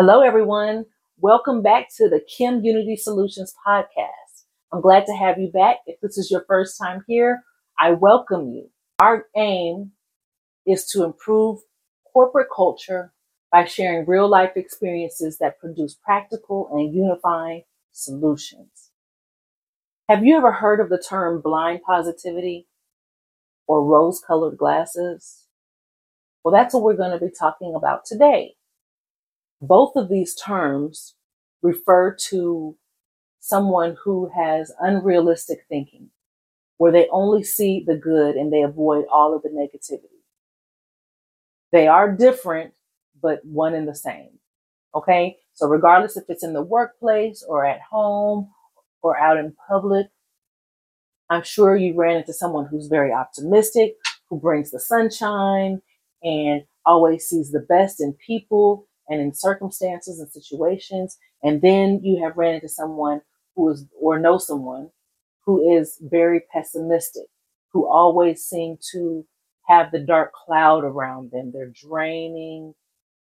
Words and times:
Hello, 0.00 0.20
everyone. 0.20 0.86
Welcome 1.18 1.60
back 1.60 1.88
to 1.96 2.08
the 2.08 2.20
Kimunity 2.20 2.96
Soulutions 2.96 3.50
podcast. 3.66 4.44
I'm 4.72 4.80
glad 4.80 5.06
to 5.06 5.12
have 5.12 5.40
you 5.40 5.50
back. 5.50 5.78
If 5.86 6.00
this 6.00 6.16
is 6.16 6.30
your 6.30 6.44
first 6.46 6.78
time 6.80 7.02
here, 7.08 7.42
I 7.80 7.90
welcome 7.90 8.52
you. 8.52 8.70
Our 9.00 9.26
aim 9.36 9.90
is 10.64 10.86
to 10.90 11.02
improve 11.02 11.58
corporate 12.12 12.46
culture 12.54 13.12
by 13.50 13.64
sharing 13.64 14.06
real 14.06 14.28
life 14.28 14.52
experiences 14.54 15.38
that 15.38 15.58
produce 15.58 15.96
practical 15.96 16.70
and 16.72 16.94
unifying 16.94 17.64
solutions. 17.90 18.92
Have 20.08 20.24
you 20.24 20.36
ever 20.36 20.52
heard 20.52 20.78
of 20.78 20.90
the 20.90 21.04
term 21.04 21.40
blind 21.40 21.80
positivity 21.82 22.68
or 23.66 23.84
rose 23.84 24.22
colored 24.24 24.58
glasses? 24.58 25.46
Well, 26.44 26.54
that's 26.54 26.72
what 26.72 26.84
we're 26.84 26.94
going 26.94 27.18
to 27.18 27.26
be 27.26 27.32
talking 27.36 27.74
about 27.74 28.04
today. 28.04 28.54
Both 29.60 29.96
of 29.96 30.08
these 30.08 30.34
terms 30.34 31.14
refer 31.62 32.14
to 32.30 32.76
someone 33.40 33.96
who 34.04 34.30
has 34.36 34.72
unrealistic 34.80 35.60
thinking, 35.68 36.10
where 36.76 36.92
they 36.92 37.08
only 37.10 37.42
see 37.42 37.84
the 37.86 37.96
good 37.96 38.36
and 38.36 38.52
they 38.52 38.62
avoid 38.62 39.04
all 39.12 39.34
of 39.34 39.42
the 39.42 39.48
negativity. 39.48 40.22
They 41.72 41.88
are 41.88 42.12
different, 42.12 42.74
but 43.20 43.44
one 43.44 43.74
and 43.74 43.88
the 43.88 43.94
same. 43.94 44.30
Okay. 44.94 45.36
So 45.54 45.66
regardless 45.66 46.16
if 46.16 46.24
it's 46.28 46.44
in 46.44 46.52
the 46.52 46.62
workplace 46.62 47.44
or 47.46 47.66
at 47.66 47.80
home 47.80 48.50
or 49.02 49.18
out 49.18 49.36
in 49.38 49.54
public, 49.68 50.06
I'm 51.30 51.42
sure 51.42 51.76
you 51.76 51.94
ran 51.94 52.16
into 52.16 52.32
someone 52.32 52.66
who's 52.66 52.86
very 52.86 53.12
optimistic, 53.12 53.96
who 54.30 54.40
brings 54.40 54.70
the 54.70 54.80
sunshine 54.80 55.82
and 56.22 56.62
always 56.86 57.26
sees 57.26 57.50
the 57.50 57.66
best 57.68 58.00
in 58.00 58.14
people 58.14 58.86
and 59.08 59.20
in 59.20 59.34
circumstances 59.34 60.20
and 60.20 60.30
situations. 60.30 61.18
And 61.42 61.62
then 61.62 62.00
you 62.02 62.22
have 62.22 62.36
ran 62.36 62.54
into 62.54 62.68
someone 62.68 63.22
who 63.56 63.70
is, 63.70 63.86
or 64.00 64.18
know 64.18 64.38
someone 64.38 64.90
who 65.44 65.76
is 65.76 65.98
very 66.02 66.42
pessimistic, 66.52 67.26
who 67.72 67.88
always 67.88 68.44
seem 68.44 68.78
to 68.92 69.26
have 69.66 69.90
the 69.90 69.98
dark 69.98 70.32
cloud 70.32 70.84
around 70.84 71.30
them. 71.30 71.52
They're 71.52 71.72
draining 71.74 72.74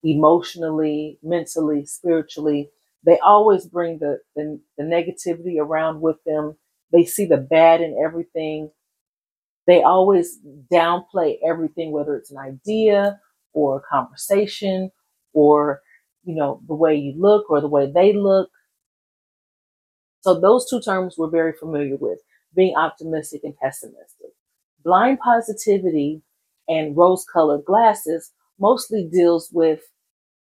emotionally, 0.03 1.19
mentally, 1.23 1.86
spiritually. 1.86 2.69
They 3.05 3.19
always 3.19 3.66
bring 3.67 3.99
the, 3.99 4.19
the, 4.36 4.59
the 4.77 4.83
negativity 4.83 5.59
around 5.59 6.02
with 6.02 6.17
them. 6.25 6.55
They 6.92 7.05
see 7.05 7.25
the 7.25 7.38
bad 7.38 7.81
in 7.81 7.99
everything. 8.03 8.72
They 9.67 9.83
always 9.83 10.39
downplay 10.72 11.38
everything, 11.47 11.92
whether 11.92 12.16
it's 12.16 12.31
an 12.31 12.38
idea 12.38 13.19
or 13.53 13.77
a 13.77 13.81
conversation 13.81 14.92
or 15.33 15.81
you 16.23 16.35
know 16.35 16.61
the 16.67 16.75
way 16.75 16.95
you 16.95 17.13
look 17.17 17.49
or 17.49 17.61
the 17.61 17.67
way 17.67 17.91
they 17.91 18.13
look. 18.13 18.49
So 20.21 20.39
those 20.39 20.69
two 20.69 20.79
terms 20.81 21.15
we're 21.17 21.29
very 21.29 21.53
familiar 21.53 21.95
with 21.95 22.19
being 22.55 22.75
optimistic 22.75 23.41
and 23.43 23.55
pessimistic. 23.57 24.31
Blind 24.83 25.19
positivity 25.19 26.21
and 26.67 26.95
rose 26.95 27.25
colored 27.25 27.65
glasses 27.65 28.31
mostly 28.59 29.07
deals 29.11 29.49
with 29.52 29.81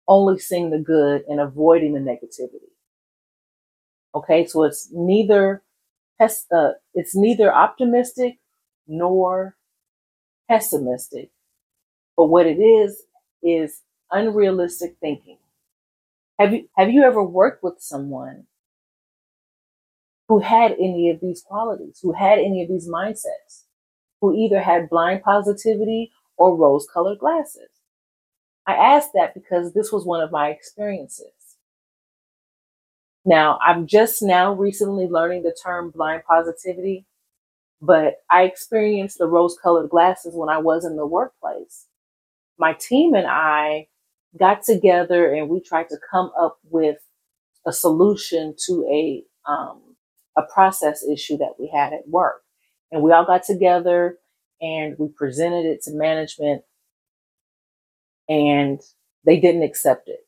only 0.07 0.39
seeing 0.39 0.69
the 0.71 0.79
good 0.79 1.23
and 1.27 1.39
avoiding 1.39 1.93
the 1.93 1.99
negativity. 1.99 2.71
Okay 4.13 4.45
so 4.45 4.63
it's 4.63 4.89
neither 4.91 5.63
uh, 6.19 6.71
it's 6.93 7.15
neither 7.15 7.53
optimistic 7.53 8.39
nor 8.87 9.55
pessimistic. 10.49 11.31
But 12.17 12.27
what 12.27 12.47
it 12.47 12.59
is 12.59 13.03
is 13.43 13.81
unrealistic 14.11 14.97
thinking. 15.01 15.37
Have 16.39 16.53
you 16.53 16.69
have 16.77 16.91
you 16.91 17.03
ever 17.03 17.23
worked 17.23 17.63
with 17.63 17.75
someone 17.81 18.45
who 20.27 20.39
had 20.39 20.73
any 20.73 21.09
of 21.09 21.19
these 21.21 21.41
qualities, 21.41 21.99
who 22.01 22.13
had 22.13 22.39
any 22.39 22.63
of 22.63 22.69
these 22.69 22.87
mindsets, 22.89 23.65
who 24.21 24.35
either 24.35 24.61
had 24.61 24.89
blind 24.89 25.23
positivity 25.23 26.11
or 26.37 26.55
rose 26.55 26.87
colored 26.93 27.19
glasses? 27.19 27.69
I 28.67 28.75
ask 28.75 29.09
that 29.13 29.33
because 29.33 29.73
this 29.73 29.91
was 29.91 30.05
one 30.05 30.21
of 30.21 30.31
my 30.31 30.49
experiences. 30.49 31.33
Now, 33.25 33.59
I'm 33.65 33.87
just 33.87 34.21
now 34.21 34.53
recently 34.53 35.07
learning 35.07 35.43
the 35.43 35.55
term 35.63 35.91
blind 35.91 36.23
positivity, 36.27 37.05
but 37.81 38.15
I 38.31 38.43
experienced 38.43 39.17
the 39.19 39.27
rose 39.27 39.57
colored 39.61 39.89
glasses 39.89 40.35
when 40.35 40.49
I 40.49 40.59
was 40.59 40.85
in 40.85 40.95
the 40.95 41.05
workplace. 41.05 41.87
My 42.57 42.73
team 42.73 43.15
and 43.15 43.27
I 43.27 43.87
got 44.37 44.63
together 44.63 45.33
and 45.33 45.49
we 45.49 45.61
tried 45.61 45.89
to 45.89 45.97
come 46.09 46.31
up 46.39 46.57
with 46.69 46.97
a 47.65 47.73
solution 47.73 48.55
to 48.67 48.87
a 48.91 49.23
um, 49.49 49.81
a 50.37 50.43
process 50.53 51.03
issue 51.03 51.37
that 51.37 51.55
we 51.59 51.69
had 51.73 51.93
at 51.93 52.07
work. 52.07 52.41
And 52.91 53.01
we 53.01 53.11
all 53.11 53.25
got 53.25 53.43
together 53.43 54.17
and 54.61 54.95
we 54.97 55.07
presented 55.09 55.65
it 55.65 55.81
to 55.83 55.91
management 55.93 56.63
and 58.29 58.79
they 59.25 59.39
didn't 59.39 59.63
accept 59.63 60.07
it. 60.07 60.21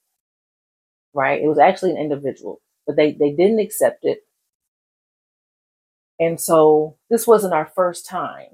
Right? 1.13 1.41
It 1.41 1.47
was 1.47 1.59
actually 1.59 1.91
an 1.91 1.97
individual, 1.97 2.61
but 2.85 2.95
they, 2.95 3.13
they 3.13 3.31
didn't 3.31 3.59
accept 3.59 4.03
it. 4.03 4.19
And 6.19 6.39
so 6.39 6.97
this 7.09 7.27
wasn't 7.27 7.53
our 7.53 7.71
first 7.75 8.07
time. 8.07 8.47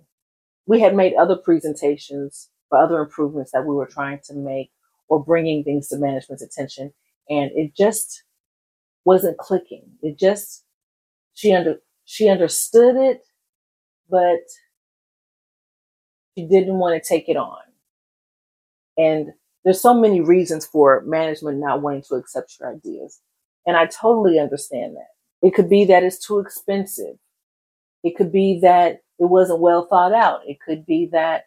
We 0.65 0.81
had 0.81 0.95
made 0.95 1.13
other 1.15 1.35
presentations 1.35 2.49
for 2.67 2.77
other 2.77 2.99
improvements 2.99 3.51
that 3.51 3.65
we 3.65 3.73
were 3.73 3.87
trying 3.87 4.19
to 4.25 4.35
make 4.35 4.71
or 5.09 5.23
bringing 5.23 5.63
things 5.63 5.89
to 5.89 5.97
management's 5.97 6.43
attention. 6.43 6.93
And 7.29 7.51
it 7.53 7.75
just 7.75 8.23
wasn't 9.05 9.37
clicking. 9.37 9.83
It 10.01 10.17
just, 10.17 10.63
she 11.33 11.53
under, 11.53 11.77
she 12.05 12.29
understood 12.29 12.95
it, 12.95 13.21
but 14.09 14.39
she 16.37 16.45
didn't 16.47 16.77
want 16.77 17.01
to 17.01 17.07
take 17.07 17.27
it 17.29 17.37
on. 17.37 17.59
And 18.97 19.29
there's 19.63 19.81
so 19.81 19.93
many 19.93 20.21
reasons 20.21 20.65
for 20.65 21.03
management 21.05 21.59
not 21.59 21.81
wanting 21.81 22.03
to 22.09 22.15
accept 22.15 22.55
your 22.59 22.73
ideas. 22.73 23.19
And 23.65 23.77
I 23.77 23.87
totally 23.87 24.39
understand 24.39 24.95
that. 24.95 25.47
It 25.47 25.53
could 25.53 25.69
be 25.69 25.85
that 25.85 26.03
it's 26.03 26.25
too 26.25 26.39
expensive. 26.39 27.15
It 28.03 28.15
could 28.15 28.31
be 28.31 28.59
that 28.61 29.01
it 29.19 29.25
wasn't 29.25 29.59
well 29.59 29.87
thought 29.89 30.13
out. 30.13 30.41
It 30.45 30.57
could 30.65 30.85
be 30.85 31.09
that 31.11 31.43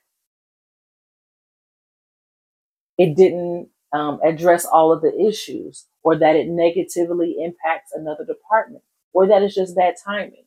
it 2.99 3.17
didn't 3.17 3.69
um, 3.93 4.21
address 4.25 4.65
all 4.65 4.93
of 4.93 5.03
the 5.03 5.13
issues 5.21 5.87
or 6.03 6.17
that 6.17 6.37
it 6.37 6.49
negatively 6.49 7.37
impacts 7.43 7.93
another 7.93 8.25
department 8.25 8.83
or 9.13 9.27
that 9.27 9.43
it's 9.43 9.55
just 9.55 9.77
bad 9.77 9.95
timing. 10.05 10.45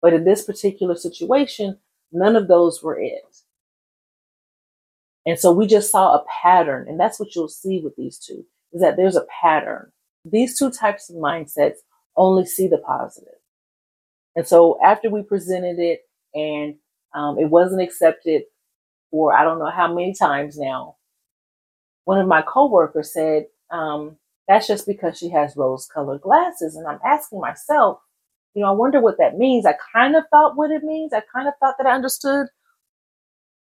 But 0.00 0.12
in 0.12 0.24
this 0.24 0.44
particular 0.44 0.96
situation, 0.96 1.78
none 2.10 2.36
of 2.36 2.48
those 2.48 2.82
were 2.82 2.98
it. 3.00 3.22
And 5.24 5.38
so 5.38 5.52
we 5.52 5.66
just 5.66 5.92
saw 5.92 6.16
a 6.16 6.24
pattern, 6.42 6.88
and 6.88 6.98
that's 6.98 7.20
what 7.20 7.34
you'll 7.34 7.48
see 7.48 7.80
with 7.82 7.94
these 7.96 8.18
two 8.18 8.44
is 8.72 8.80
that 8.80 8.96
there's 8.96 9.16
a 9.16 9.26
pattern. 9.40 9.92
These 10.24 10.58
two 10.58 10.70
types 10.70 11.10
of 11.10 11.16
mindsets 11.16 11.76
only 12.16 12.46
see 12.46 12.68
the 12.68 12.78
positive. 12.78 13.34
And 14.34 14.46
so 14.46 14.78
after 14.82 15.10
we 15.10 15.22
presented 15.22 15.78
it 15.78 16.00
and 16.34 16.76
um, 17.14 17.38
it 17.38 17.50
wasn't 17.50 17.82
accepted 17.82 18.42
for 19.10 19.34
I 19.34 19.44
don't 19.44 19.58
know 19.58 19.70
how 19.70 19.92
many 19.92 20.14
times 20.14 20.58
now, 20.58 20.96
one 22.04 22.18
of 22.18 22.26
my 22.26 22.42
coworkers 22.42 23.12
said, 23.12 23.46
um, 23.70 24.16
that's 24.48 24.66
just 24.66 24.86
because 24.86 25.18
she 25.18 25.30
has 25.30 25.56
rose 25.56 25.86
colored 25.86 26.20
glasses. 26.20 26.76
And 26.76 26.86
I'm 26.86 26.98
asking 27.06 27.40
myself, 27.40 27.98
you 28.54 28.62
know, 28.62 28.68
I 28.68 28.72
wonder 28.72 29.00
what 29.00 29.18
that 29.18 29.38
means. 29.38 29.64
I 29.64 29.74
kind 29.94 30.16
of 30.16 30.24
thought 30.30 30.56
what 30.56 30.70
it 30.70 30.82
means. 30.82 31.12
I 31.12 31.22
kind 31.34 31.48
of 31.48 31.54
thought 31.60 31.76
that 31.78 31.86
I 31.86 31.94
understood. 31.94 32.48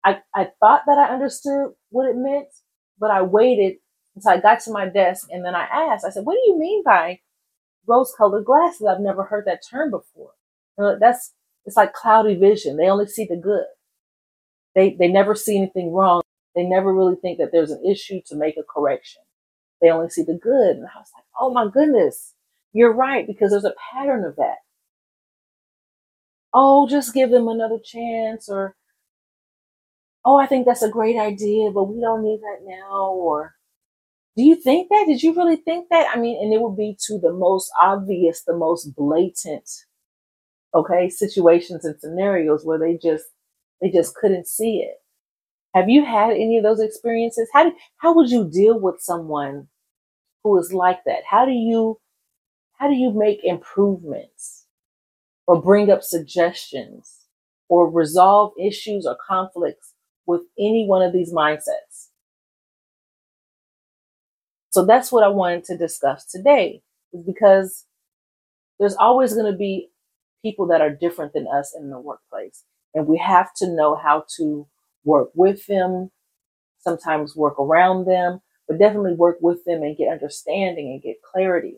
I, 0.04 0.18
I 0.34 0.48
thought 0.60 0.82
that 0.86 0.98
I 0.98 1.12
understood 1.12 1.72
what 1.90 2.08
it 2.08 2.16
meant, 2.16 2.48
but 2.98 3.10
I 3.10 3.22
waited 3.22 3.76
until 4.14 4.30
I 4.30 4.40
got 4.40 4.60
to 4.60 4.70
my 4.72 4.88
desk 4.88 5.28
and 5.30 5.44
then 5.44 5.54
I 5.54 5.64
asked, 5.64 6.04
I 6.04 6.10
said, 6.10 6.24
what 6.24 6.34
do 6.34 6.40
you 6.46 6.58
mean 6.58 6.82
by 6.84 7.20
rose 7.86 8.12
colored 8.16 8.44
glasses? 8.44 8.86
I've 8.88 9.00
never 9.00 9.24
heard 9.24 9.46
that 9.46 9.62
term 9.68 9.90
before. 9.90 10.30
That's, 11.00 11.32
it's 11.64 11.76
like 11.76 11.92
cloudy 11.92 12.36
vision. 12.36 12.76
They 12.76 12.88
only 12.88 13.06
see 13.06 13.26
the 13.28 13.36
good. 13.36 13.64
They, 14.74 14.96
they 14.98 15.08
never 15.08 15.34
see 15.34 15.56
anything 15.56 15.92
wrong. 15.92 16.22
They 16.58 16.64
never 16.64 16.92
really 16.92 17.14
think 17.14 17.38
that 17.38 17.50
there's 17.52 17.70
an 17.70 17.86
issue 17.86 18.20
to 18.26 18.36
make 18.36 18.56
a 18.56 18.64
correction. 18.64 19.22
They 19.80 19.90
only 19.90 20.10
see 20.10 20.24
the 20.24 20.34
good. 20.34 20.76
And 20.76 20.86
I 20.86 20.98
was 20.98 21.12
like, 21.14 21.24
oh 21.40 21.52
my 21.52 21.68
goodness, 21.72 22.34
you're 22.72 22.92
right, 22.92 23.28
because 23.28 23.52
there's 23.52 23.64
a 23.64 23.76
pattern 23.92 24.24
of 24.24 24.34
that. 24.36 24.56
Oh, 26.52 26.88
just 26.88 27.14
give 27.14 27.30
them 27.30 27.46
another 27.46 27.78
chance, 27.84 28.48
or 28.48 28.74
oh, 30.24 30.36
I 30.36 30.46
think 30.46 30.66
that's 30.66 30.82
a 30.82 30.90
great 30.90 31.16
idea, 31.16 31.70
but 31.70 31.84
we 31.84 32.00
don't 32.00 32.24
need 32.24 32.40
that 32.40 32.66
now, 32.66 33.10
or 33.12 33.54
do 34.36 34.42
you 34.42 34.56
think 34.56 34.88
that? 34.88 35.04
Did 35.06 35.22
you 35.22 35.32
really 35.34 35.56
think 35.56 35.88
that? 35.90 36.08
I 36.12 36.18
mean, 36.18 36.42
and 36.42 36.52
it 36.52 36.60
would 36.60 36.76
be 36.76 36.96
to 37.06 37.20
the 37.20 37.32
most 37.32 37.70
obvious, 37.80 38.42
the 38.44 38.56
most 38.56 38.96
blatant, 38.96 39.70
okay, 40.74 41.08
situations 41.08 41.84
and 41.84 41.96
scenarios 42.00 42.64
where 42.64 42.78
they 42.80 42.96
just 42.96 43.26
they 43.80 43.90
just 43.90 44.16
couldn't 44.16 44.48
see 44.48 44.78
it. 44.78 44.96
Have 45.78 45.88
you 45.88 46.04
had 46.04 46.32
any 46.32 46.58
of 46.58 46.64
those 46.64 46.80
experiences? 46.80 47.48
How 47.52 47.62
do, 47.62 47.72
how 47.98 48.12
would 48.12 48.32
you 48.32 48.50
deal 48.50 48.80
with 48.80 48.96
someone 48.98 49.68
who 50.42 50.58
is 50.58 50.72
like 50.72 51.04
that? 51.06 51.22
How 51.30 51.44
do 51.44 51.52
you 51.52 52.00
how 52.78 52.88
do 52.88 52.94
you 52.94 53.12
make 53.12 53.38
improvements 53.44 54.66
or 55.46 55.62
bring 55.62 55.88
up 55.88 56.02
suggestions 56.02 57.26
or 57.68 57.88
resolve 57.88 58.54
issues 58.60 59.06
or 59.06 59.16
conflicts 59.24 59.94
with 60.26 60.40
any 60.58 60.84
one 60.84 61.02
of 61.02 61.12
these 61.12 61.32
mindsets? 61.32 62.08
So 64.70 64.84
that's 64.84 65.12
what 65.12 65.22
I 65.22 65.28
wanted 65.28 65.62
to 65.66 65.78
discuss 65.78 66.24
today 66.24 66.82
is 67.12 67.24
because 67.24 67.84
there's 68.80 68.96
always 68.96 69.32
going 69.32 69.50
to 69.50 69.56
be 69.56 69.90
people 70.42 70.66
that 70.66 70.80
are 70.80 70.90
different 70.90 71.34
than 71.34 71.46
us 71.46 71.72
in 71.78 71.90
the 71.90 72.00
workplace. 72.00 72.64
And 72.94 73.06
we 73.06 73.18
have 73.18 73.54
to 73.58 73.68
know 73.68 73.94
how 73.94 74.24
to 74.38 74.66
work 75.08 75.30
with 75.34 75.66
them, 75.66 76.10
sometimes 76.78 77.34
work 77.34 77.58
around 77.58 78.04
them, 78.06 78.40
but 78.66 78.78
definitely 78.78 79.14
work 79.14 79.38
with 79.40 79.64
them 79.64 79.82
and 79.82 79.96
get 79.96 80.12
understanding 80.12 80.86
and 80.92 81.02
get 81.02 81.22
clarity 81.22 81.76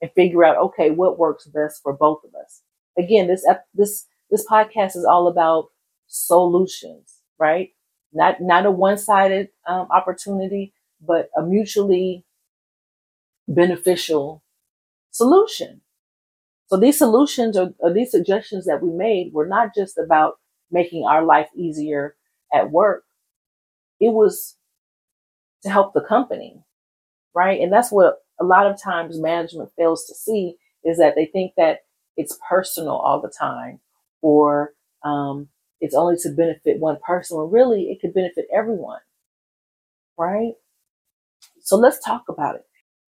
and 0.00 0.10
figure 0.12 0.44
out, 0.44 0.56
okay, 0.56 0.90
what 0.90 1.18
works 1.18 1.46
best 1.46 1.82
for 1.82 1.92
both 1.92 2.20
of 2.24 2.34
us. 2.42 2.62
Again, 2.96 3.26
this, 3.26 3.44
this, 3.74 4.06
this 4.30 4.46
podcast 4.46 4.96
is 4.96 5.04
all 5.04 5.26
about 5.28 5.66
solutions, 6.06 7.06
right? 7.38 7.70
Not, 8.12 8.40
not 8.40 8.66
a 8.66 8.70
one-sided 8.70 9.48
um, 9.66 9.88
opportunity, 9.90 10.72
but 11.00 11.28
a 11.36 11.42
mutually 11.42 12.24
beneficial 13.48 14.42
solution. 15.10 15.80
So 16.68 16.76
these 16.78 16.98
solutions 16.98 17.56
or, 17.56 17.74
or 17.78 17.92
these 17.92 18.10
suggestions 18.10 18.64
that 18.66 18.82
we 18.82 18.90
made 18.90 19.32
were 19.32 19.46
not 19.46 19.74
just 19.74 19.98
about 19.98 20.38
making 20.70 21.04
our 21.04 21.24
life 21.24 21.48
easier 21.54 22.14
at 22.54 22.70
work. 22.70 23.04
It 24.00 24.12
was 24.12 24.56
to 25.62 25.70
help 25.70 25.94
the 25.94 26.00
company, 26.02 26.62
right? 27.34 27.60
And 27.60 27.72
that's 27.72 27.92
what 27.92 28.18
a 28.40 28.44
lot 28.44 28.66
of 28.66 28.80
times 28.80 29.20
management 29.20 29.70
fails 29.76 30.06
to 30.06 30.14
see 30.14 30.56
is 30.84 30.98
that 30.98 31.14
they 31.16 31.26
think 31.26 31.54
that 31.56 31.80
it's 32.16 32.38
personal 32.48 32.94
all 32.96 33.20
the 33.20 33.32
time 33.38 33.80
or 34.22 34.74
um, 35.04 35.48
it's 35.80 35.94
only 35.94 36.16
to 36.18 36.30
benefit 36.30 36.80
one 36.80 36.98
person 37.06 37.38
when 37.38 37.50
really 37.50 37.84
it 37.84 38.00
could 38.00 38.14
benefit 38.14 38.46
everyone, 38.54 39.00
right? 40.18 40.54
So 41.60 41.76
let's 41.76 41.98
talk 42.04 42.24
about 42.28 42.56
it. 42.56 42.66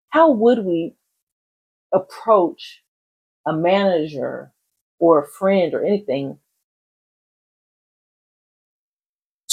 How 0.09 0.31
would 0.31 0.65
we 0.65 0.95
approach 1.93 2.83
a 3.47 3.53
manager 3.53 4.53
or 4.99 5.23
a 5.23 5.27
friend 5.29 5.73
or 5.73 5.83
anything 5.85 6.39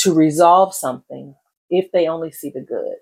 to 0.00 0.14
resolve 0.14 0.74
something 0.74 1.34
if 1.70 1.92
they 1.92 2.08
only 2.08 2.32
see 2.32 2.50
the 2.50 2.60
good. 2.60 2.96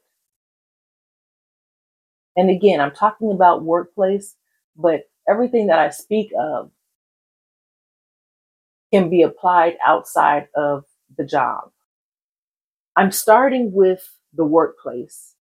And 2.36 2.50
again, 2.50 2.80
I'm 2.80 2.92
talking 2.92 3.32
about 3.32 3.64
workplace, 3.64 4.36
but 4.76 5.02
everything 5.28 5.68
that 5.68 5.78
I 5.78 5.90
speak 5.90 6.30
of 6.38 6.70
can 8.92 9.10
be 9.10 9.22
applied 9.22 9.76
outside 9.84 10.48
of 10.56 10.84
the 11.16 11.24
job. 11.24 11.70
I'm 12.96 13.12
starting 13.12 13.72
with 13.72 14.08
the 14.34 14.44
workplace 14.44 15.34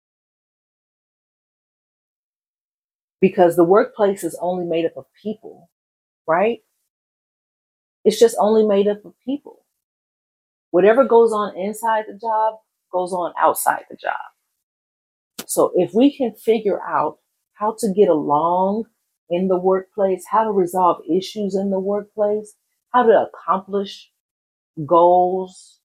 because 3.21 3.55
the 3.55 3.63
workplace 3.63 4.23
is 4.23 4.37
only 4.41 4.65
made 4.65 4.85
up 4.85 4.97
of 4.97 5.05
people, 5.21 5.69
right? 6.27 6.59
It's 8.05 8.19
just 8.19 8.37
only 8.39 8.65
made 8.65 8.87
up 8.87 9.05
of 9.05 9.13
people. 9.25 9.64
Whatever 10.75 11.05
goes 11.05 11.31
on 11.31 11.55
inside 11.55 12.03
the 12.05 12.19
job 12.19 12.55
goes 12.91 13.13
on 13.13 13.31
outside 13.39 13.85
the 13.89 13.95
job. 13.95 15.47
So 15.47 15.71
if 15.73 15.93
we 15.93 16.13
can 16.13 16.33
figure 16.35 16.81
out 16.81 17.19
how 17.53 17.77
to 17.79 17.93
get 17.93 18.09
along 18.09 18.83
in 19.29 19.47
the 19.47 19.55
workplace, 19.57 20.25
how 20.29 20.43
to 20.43 20.51
resolve 20.51 20.97
issues 21.09 21.55
in 21.55 21.69
the 21.69 21.79
workplace, 21.79 22.55
how 22.89 23.03
to 23.03 23.25
accomplish 23.25 24.11
goals, 24.85 25.79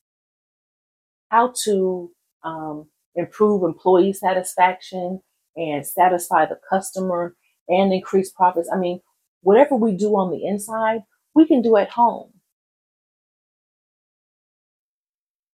how 1.29 1.55
to 1.67 2.11
um, 2.43 2.89
improve 3.15 3.63
employee 3.63 4.13
satisfaction, 4.13 5.21
and 5.55 5.87
satisfy 5.87 6.47
the 6.47 6.59
customer 6.69 7.37
and 7.69 7.93
increase 7.93 8.33
profits. 8.33 8.69
I 8.75 8.77
mean, 8.77 9.03
whatever 9.43 9.77
we 9.77 9.97
do 9.97 10.17
on 10.17 10.33
the 10.33 10.45
inside, 10.45 11.03
we 11.33 11.47
can 11.47 11.63
do 11.63 11.77
at 11.77 11.91
home. 11.91 12.33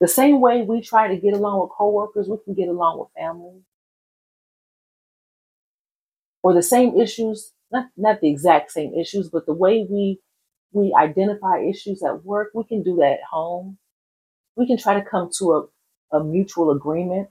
The 0.01 0.09
same 0.09 0.41
way 0.41 0.63
we 0.63 0.81
try 0.83 1.09
to 1.09 1.17
get 1.21 1.35
along 1.35 1.61
with 1.61 1.71
coworkers, 1.71 2.29
we 2.29 2.39
can 2.45 2.55
get 2.55 2.69
along 2.69 2.99
with 3.01 3.09
family. 3.17 3.63
Or 6.43 6.55
the 6.55 6.63
same 6.63 6.99
issues, 6.99 7.53
not, 7.73 7.89
not 7.97 8.21
the 8.21 8.31
exact 8.31 8.71
same 8.73 8.95
issues, 8.95 9.29
but 9.29 9.47
the 9.47 9.55
way 9.55 9.87
we 9.89 10.21
we 10.73 10.95
identify 10.95 11.61
issues 11.61 12.03
at 12.03 12.25
work, 12.25 12.51
we 12.55 12.65
can 12.65 12.83
do 12.83 12.97
that 12.97 13.13
at 13.15 13.25
home. 13.31 13.79
We 14.57 14.67
can 14.67 14.79
try 14.79 14.95
to 14.95 15.05
come 15.05 15.31
to 15.39 15.71
a, 16.13 16.19
a 16.19 16.25
mutual 16.25 16.71
agreement 16.71 17.31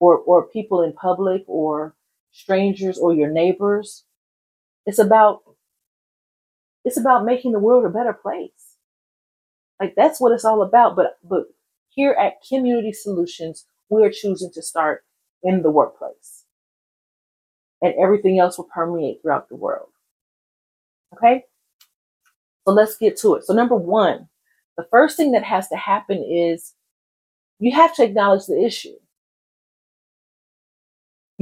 or, 0.00 0.18
or 0.18 0.46
people 0.48 0.82
in 0.82 0.92
public 0.92 1.44
or 1.46 1.94
strangers 2.32 2.98
or 2.98 3.14
your 3.14 3.30
neighbors. 3.30 4.04
It's 4.86 4.98
about, 4.98 5.42
it's 6.84 6.98
about 6.98 7.24
making 7.24 7.52
the 7.52 7.58
world 7.58 7.84
a 7.84 7.88
better 7.90 8.12
place. 8.12 8.71
Like 9.80 9.94
that's 9.96 10.20
what 10.20 10.32
it's 10.32 10.44
all 10.44 10.62
about. 10.62 10.96
But, 10.96 11.18
but 11.22 11.44
here 11.88 12.12
at 12.12 12.42
Kimunity 12.42 12.92
Soulutions, 12.92 13.64
we're 13.88 14.10
choosing 14.10 14.50
to 14.52 14.62
start 14.62 15.04
in 15.42 15.62
the 15.62 15.70
workplace 15.70 16.44
and 17.82 17.94
everything 18.00 18.38
else 18.38 18.58
will 18.58 18.68
permeate 18.72 19.20
throughout 19.22 19.48
the 19.48 19.56
world. 19.56 19.88
Okay. 21.14 21.44
So 22.66 22.72
let's 22.72 22.96
get 22.96 23.16
to 23.18 23.34
it. 23.34 23.44
So 23.44 23.54
number 23.54 23.76
one, 23.76 24.28
the 24.76 24.86
first 24.90 25.16
thing 25.16 25.32
that 25.32 25.42
has 25.42 25.68
to 25.68 25.76
happen 25.76 26.22
is 26.22 26.74
you 27.58 27.72
have 27.72 27.94
to 27.96 28.04
acknowledge 28.04 28.46
the 28.46 28.64
issue 28.64 28.94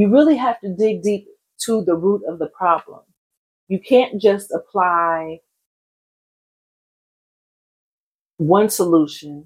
you 0.00 0.10
really 0.10 0.36
have 0.36 0.58
to 0.60 0.74
dig 0.74 1.02
deep 1.02 1.26
to 1.58 1.84
the 1.84 1.94
root 1.94 2.22
of 2.26 2.38
the 2.38 2.46
problem. 2.46 3.00
You 3.68 3.78
can't 3.78 4.18
just 4.18 4.50
apply 4.50 5.40
one 8.40 8.70
solution 8.70 9.44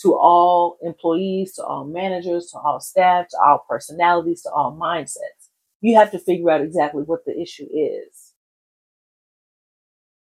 to 0.00 0.14
all 0.14 0.78
employees, 0.82 1.54
to 1.54 1.64
all 1.64 1.84
managers, 1.84 2.48
to 2.52 2.58
all 2.58 2.78
staff, 2.78 3.26
to 3.28 3.36
all 3.44 3.64
personalities, 3.68 4.42
to 4.42 4.50
all 4.50 4.78
mindsets. 4.80 5.50
You 5.80 5.96
have 5.96 6.12
to 6.12 6.18
figure 6.20 6.48
out 6.48 6.60
exactly 6.60 7.02
what 7.02 7.24
the 7.24 7.36
issue 7.40 7.66
is. 7.74 8.34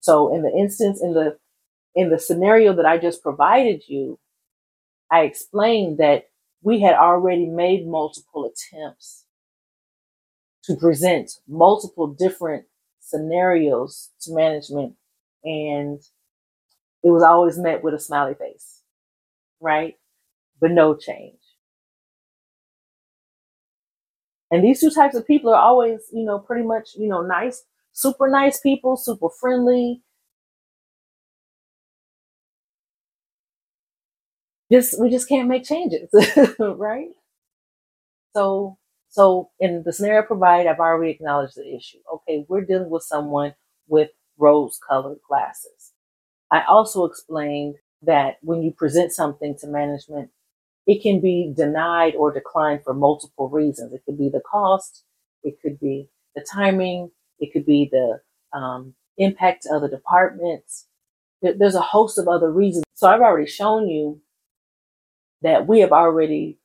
So 0.01 0.35
in 0.35 0.43
the 0.43 0.51
instance, 0.51 1.01
in 1.01 1.15
the, 1.15 1.39
in 1.95 2.11
the 2.11 2.19
scenario 2.19 2.75
that 2.75 2.87
I 2.87 2.99
just 2.99 3.23
provided 3.23 3.83
you, 3.87 4.19
I 5.13 5.21
explained 5.21 5.99
that 5.99 6.25
we 6.63 6.81
had 6.81 6.95
already 6.95 7.47
made 7.47 7.87
multiple 7.87 8.51
attempts 8.51 9.27
to 10.65 10.75
present 10.75 11.31
multiple 11.47 12.09
different 12.09 12.65
scenarios 12.99 14.11
to 14.23 14.35
management 14.35 14.95
and 15.45 16.01
it 17.03 17.11
was 17.11 17.23
always 17.23 17.59
met 17.59 17.83
with 17.83 17.95
a 17.95 17.99
smiley 17.99 18.35
face, 18.35 18.83
right? 19.61 19.97
But 20.61 20.73
no 20.73 20.97
change. 20.97 21.39
And 24.53 24.63
these 24.65 24.81
two 24.81 24.91
types 24.91 25.15
of 25.17 25.27
people 25.27 25.53
are 25.53 25.61
always, 25.63 26.09
you 26.13 26.25
know, 26.25 26.39
pretty 26.39 26.65
much, 26.65 26.91
you 26.97 27.09
know, 27.09 27.23
nice, 27.23 27.65
super 27.93 28.29
nice 28.29 28.61
people, 28.61 28.97
super 28.97 29.29
friendly. 29.29 30.03
Just, 34.73 35.01
we 35.01 35.11
just 35.11 35.29
can't 35.29 35.49
make 35.49 35.65
changes, 35.65 36.09
right? 36.59 37.09
So 38.35 38.79
so 39.09 39.51
in 39.59 39.83
the 39.85 39.93
scenario 39.93 40.23
provided, 40.23 40.69
I've 40.69 40.79
already 40.81 41.11
acknowledged 41.13 41.57
the 41.57 41.75
issue. 41.75 41.99
Okay, 42.15 42.45
we're 42.49 42.65
dealing 42.65 42.91
with 42.91 43.03
someone 43.03 43.55
with 43.89 44.11
rose 44.39 44.79
colored 44.89 45.19
glasses. 45.29 45.80
I 46.51 46.63
also 46.69 47.05
explained 47.05 47.77
that 48.03 48.39
when 48.43 48.63
you 48.63 48.73
present 48.73 49.13
something 49.13 49.57
to 49.61 49.67
management, 49.67 50.31
it 50.87 51.03
can 51.03 51.21
be 51.21 51.53
denied 51.57 52.15
or 52.17 52.33
declined 52.33 52.83
for 52.85 52.95
multiple 52.95 53.49
reasons. 53.49 53.93
It 53.93 54.03
could 54.05 54.19
be 54.19 54.29
the 54.29 54.41
cost, 54.41 55.05
it 55.43 55.57
could 55.63 55.79
be 55.79 56.09
the 56.35 56.45
timing, 56.53 57.11
it 57.39 57.53
could 57.53 57.67
be 57.67 57.89
the 57.93 58.21
um, 58.59 58.95
impact 59.19 59.63
to 59.65 59.71
other 59.75 59.89
departments. 59.89 60.87
There's 61.43 61.75
a 61.75 61.81
host 61.81 62.19
of 62.19 62.29
other 62.29 62.51
reasons. 62.51 62.85
So 62.95 63.09
I've 63.09 63.21
already 63.21 63.51
shown 63.51 63.89
you 63.89 64.21
that 65.43 65.67
we 65.67 65.81
have 65.81 65.93
already 65.93 66.59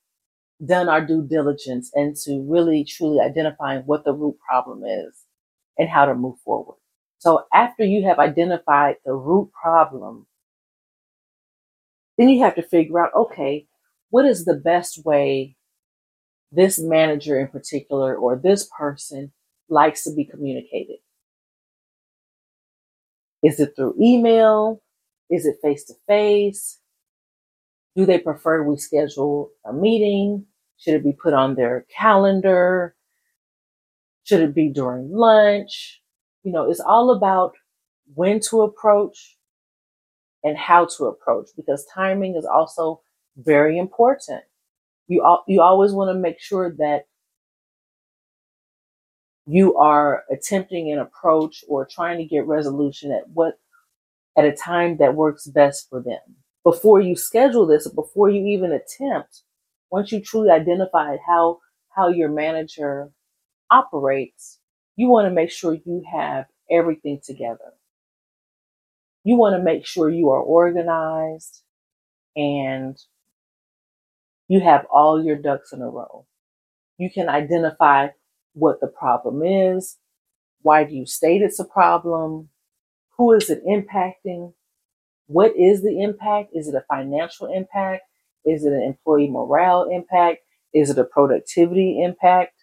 done 0.66 0.90
our 0.90 1.06
due 1.06 1.24
diligence 1.28 1.92
into 1.96 2.46
really 2.50 2.86
truly 2.86 3.20
identifying 3.20 3.82
what 3.82 4.06
the 4.06 4.14
root 4.14 4.38
problem 4.48 4.84
is 4.84 5.26
and 5.78 5.90
how 5.90 6.06
to 6.06 6.16
move 6.16 6.40
forward. 6.44 6.78
So 7.26 7.46
after 7.52 7.84
you 7.84 8.04
have 8.08 8.20
identified 8.20 8.98
the 9.04 9.14
root 9.14 9.52
problem, 9.52 10.28
then 12.18 12.30
you 12.30 12.44
have 12.44 12.56
to 12.56 12.62
figure 12.62 13.04
out, 13.04 13.14
okay, 13.16 13.68
what 14.12 14.26
is 14.26 14.46
the 14.46 14.54
best 14.54 15.04
way 15.04 15.56
this 16.56 16.80
manager 16.80 17.40
in 17.40 17.48
particular 17.48 18.16
or 18.16 18.36
this 18.36 18.70
person 18.78 19.32
likes 19.70 20.04
to 20.04 20.14
be 20.14 20.26
communicated. 20.26 20.98
Is 23.44 23.60
it 23.60 23.74
through 23.76 23.96
email? 24.02 24.82
Is 25.30 25.46
it 25.46 25.58
face 25.62 25.86
to 25.86 25.94
face? 26.08 26.80
Do 27.96 28.06
they 28.06 28.20
prefer 28.20 28.64
we 28.64 28.78
schedule 28.78 29.52
a 29.66 29.74
meeting? 29.74 30.46
Should 30.78 30.96
it 30.96 31.04
be 31.04 31.14
put 31.14 31.34
on 31.34 31.56
their 31.56 31.86
calendar? 31.96 32.96
Should 34.24 34.42
it 34.42 34.56
be 34.56 34.70
during 34.70 35.12
lunch? 35.12 36.02
You 36.46 36.54
know, 36.54 36.72
it's 36.72 36.80
all 36.80 37.12
about 37.12 37.56
when 38.16 38.40
to 38.50 38.62
approach 38.64 39.38
and 40.44 40.58
how 40.58 40.86
to 40.98 41.06
approach 41.06 41.50
because 41.56 41.86
timing 41.94 42.36
is 42.36 42.46
also 42.46 43.02
very 43.38 43.78
important. 43.78 44.44
You 45.08 45.24
al- 45.26 45.46
you 45.48 45.62
always 45.62 45.94
want 45.94 46.10
to 46.16 46.20
make 46.20 46.40
sure 46.42 46.72
that 46.78 47.06
you 49.48 49.76
are 49.78 50.24
attempting 50.32 50.92
an 50.92 51.00
approach 51.00 51.64
or 51.68 51.86
trying 51.86 52.18
to 52.18 52.26
get 52.26 52.48
resolution 52.48 53.12
at 53.12 53.30
what 53.30 53.60
at 54.38 54.46
a 54.46 54.54
time 54.54 54.98
that 54.98 55.16
works 55.16 55.48
best 55.48 55.90
for 55.90 56.02
them. 56.02 56.20
Before 56.64 57.02
you 57.02 57.16
schedule 57.16 57.68
this, 57.68 57.88
before 57.90 58.30
you 58.30 58.46
even 58.48 58.72
attempt, 58.72 59.44
once 59.92 60.12
you 60.12 60.22
truly 60.22 60.52
identify 60.52 61.18
how 61.28 61.60
how 61.96 62.10
your 62.10 62.30
manager 62.30 63.12
operates, 63.72 64.60
you 64.96 65.10
want 65.10 65.28
to 65.28 65.32
make 65.34 65.52
sure 65.52 65.74
you 65.74 66.04
have 66.12 66.46
everything 66.72 67.20
together. 67.24 67.74
You 69.24 69.36
want 69.38 69.56
to 69.56 69.64
make 69.64 69.86
sure 69.86 70.10
you 70.10 70.30
are 70.30 70.42
organized 70.42 71.62
and 72.36 72.98
you 74.48 74.60
have 74.62 74.86
all 74.92 75.24
your 75.24 75.38
ducks 75.38 75.74
in 75.74 75.82
a 75.82 75.90
row. 75.90 76.26
You 76.98 77.10
can 77.12 77.30
identify 77.30 78.10
what 78.54 78.80
the 78.82 78.88
problem 78.88 79.44
is. 79.44 79.98
Why 80.62 80.84
do 80.84 80.96
you 80.96 81.06
state 81.06 81.42
it's 81.42 81.60
a 81.60 81.66
problem? 81.66 82.50
Who 83.18 83.34
is 83.34 83.50
it 83.50 83.64
impacting? 83.66 84.54
What 85.28 85.56
is 85.58 85.84
the 85.84 86.02
impact? 86.02 86.52
Is 86.54 86.68
it 86.68 86.76
a 86.76 86.86
financial 86.90 87.48
impact? 87.54 88.04
Is 88.46 88.66
it 88.66 88.74
an 88.74 88.84
employee 88.84 89.30
morale 89.30 89.90
impact? 89.92 90.40
Is 90.74 90.90
it 90.92 91.00
a 91.00 91.06
productivity 91.06 92.02
impact? 92.04 92.55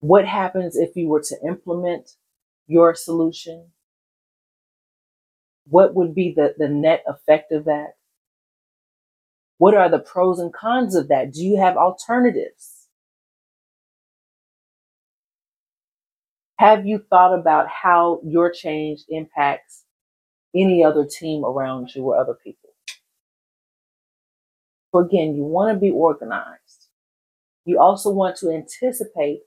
What 0.00 0.26
happens 0.26 0.76
if 0.76 0.94
you 0.96 1.08
were 1.08 1.22
to 1.22 1.36
implement 1.46 2.10
your 2.66 2.94
solution? 2.94 3.72
What 5.66 5.94
would 5.94 6.14
be 6.14 6.32
the, 6.34 6.54
the 6.56 6.68
net 6.68 7.04
effect 7.06 7.52
of 7.52 7.64
that? 7.64 7.94
What 9.58 9.74
are 9.74 9.88
the 9.88 9.98
pros 9.98 10.38
and 10.38 10.52
cons 10.52 10.94
of 10.94 11.08
that? 11.08 11.32
Do 11.32 11.44
you 11.44 11.58
have 11.58 11.76
alternatives? 11.76 12.86
Have 16.58 16.86
you 16.86 17.04
thought 17.10 17.38
about 17.38 17.68
how 17.68 18.20
your 18.24 18.50
change 18.50 19.04
impacts 19.08 19.84
any 20.54 20.82
other 20.82 21.06
team 21.06 21.44
around 21.44 21.94
you 21.94 22.04
or 22.04 22.16
other 22.16 22.34
people? 22.34 22.70
So 24.92 25.00
again, 25.00 25.34
you 25.34 25.44
want 25.44 25.74
to 25.74 25.78
be 25.78 25.90
organized. 25.90 26.88
You 27.64 27.78
also 27.80 28.10
want 28.10 28.36
to 28.38 28.50
anticipate 28.50 29.40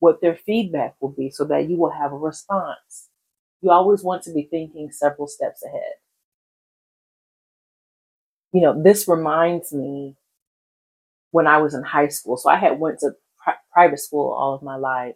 what 0.00 0.20
their 0.22 0.36
feedback 0.36 0.96
will 1.00 1.10
be 1.12 1.30
so 1.30 1.44
that 1.46 1.70
you 1.70 1.78
will 1.78 1.92
have 1.92 2.12
a 2.12 2.18
response. 2.18 3.08
You 3.62 3.70
always 3.72 4.04
want 4.04 4.22
to 4.24 4.34
be 4.34 4.44
thinking 4.50 4.92
several 4.92 5.28
steps 5.28 5.64
ahead. 5.64 5.94
You 8.52 8.60
know, 8.62 8.80
this 8.82 9.08
reminds 9.08 9.72
me 9.72 10.16
when 11.30 11.46
I 11.46 11.58
was 11.58 11.74
in 11.74 11.82
high 11.82 12.08
school. 12.08 12.36
So 12.36 12.50
I 12.50 12.56
had 12.56 12.78
went 12.80 13.00
to 13.00 13.12
pri- 13.42 13.54
private 13.72 13.98
school 14.00 14.32
all 14.32 14.54
of 14.54 14.62
my 14.62 14.76
life 14.76 15.14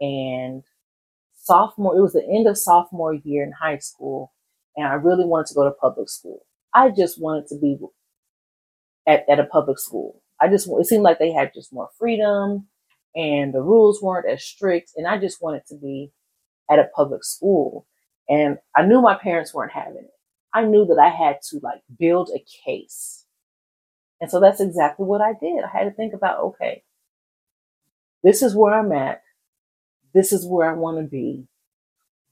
and 0.00 0.64
sophomore, 1.34 1.96
it 1.96 2.02
was 2.02 2.14
the 2.14 2.24
end 2.26 2.48
of 2.48 2.58
sophomore 2.58 3.14
year 3.14 3.44
in 3.44 3.52
high 3.52 3.78
school 3.78 4.32
and 4.76 4.86
I 4.88 4.94
really 4.94 5.26
wanted 5.26 5.48
to 5.48 5.54
go 5.54 5.64
to 5.64 5.72
public 5.72 6.08
school. 6.10 6.46
I 6.74 6.90
just 6.90 7.20
wanted 7.20 7.48
to 7.48 7.58
be 7.58 7.78
at, 9.06 9.24
at 9.28 9.40
a 9.40 9.44
public 9.44 9.78
school. 9.78 10.22
I 10.40 10.48
just, 10.48 10.68
it 10.68 10.86
seemed 10.86 11.02
like 11.02 11.18
they 11.18 11.32
had 11.32 11.52
just 11.54 11.72
more 11.72 11.88
freedom 11.98 12.68
and 13.14 13.52
the 13.52 13.62
rules 13.62 14.02
weren't 14.02 14.28
as 14.28 14.44
strict. 14.44 14.92
And 14.96 15.06
I 15.06 15.18
just 15.18 15.42
wanted 15.42 15.66
to 15.68 15.76
be 15.76 16.12
at 16.70 16.78
a 16.78 16.90
public 16.94 17.24
school. 17.24 17.86
And 18.28 18.58
I 18.76 18.84
knew 18.86 19.00
my 19.00 19.16
parents 19.16 19.54
weren't 19.54 19.72
having 19.72 20.04
it. 20.04 20.10
I 20.52 20.64
knew 20.64 20.86
that 20.86 20.98
I 20.98 21.08
had 21.08 21.40
to 21.50 21.60
like 21.62 21.80
build 21.98 22.30
a 22.34 22.44
case. 22.64 23.24
And 24.20 24.30
so 24.30 24.40
that's 24.40 24.60
exactly 24.60 25.06
what 25.06 25.20
I 25.20 25.32
did. 25.40 25.62
I 25.64 25.78
had 25.78 25.84
to 25.84 25.90
think 25.90 26.12
about, 26.12 26.40
okay, 26.40 26.82
this 28.22 28.42
is 28.42 28.54
where 28.54 28.74
I'm 28.74 28.92
at. 28.92 29.22
This 30.14 30.32
is 30.32 30.46
where 30.46 30.68
I 30.68 30.74
want 30.74 30.98
to 30.98 31.04
be. 31.04 31.46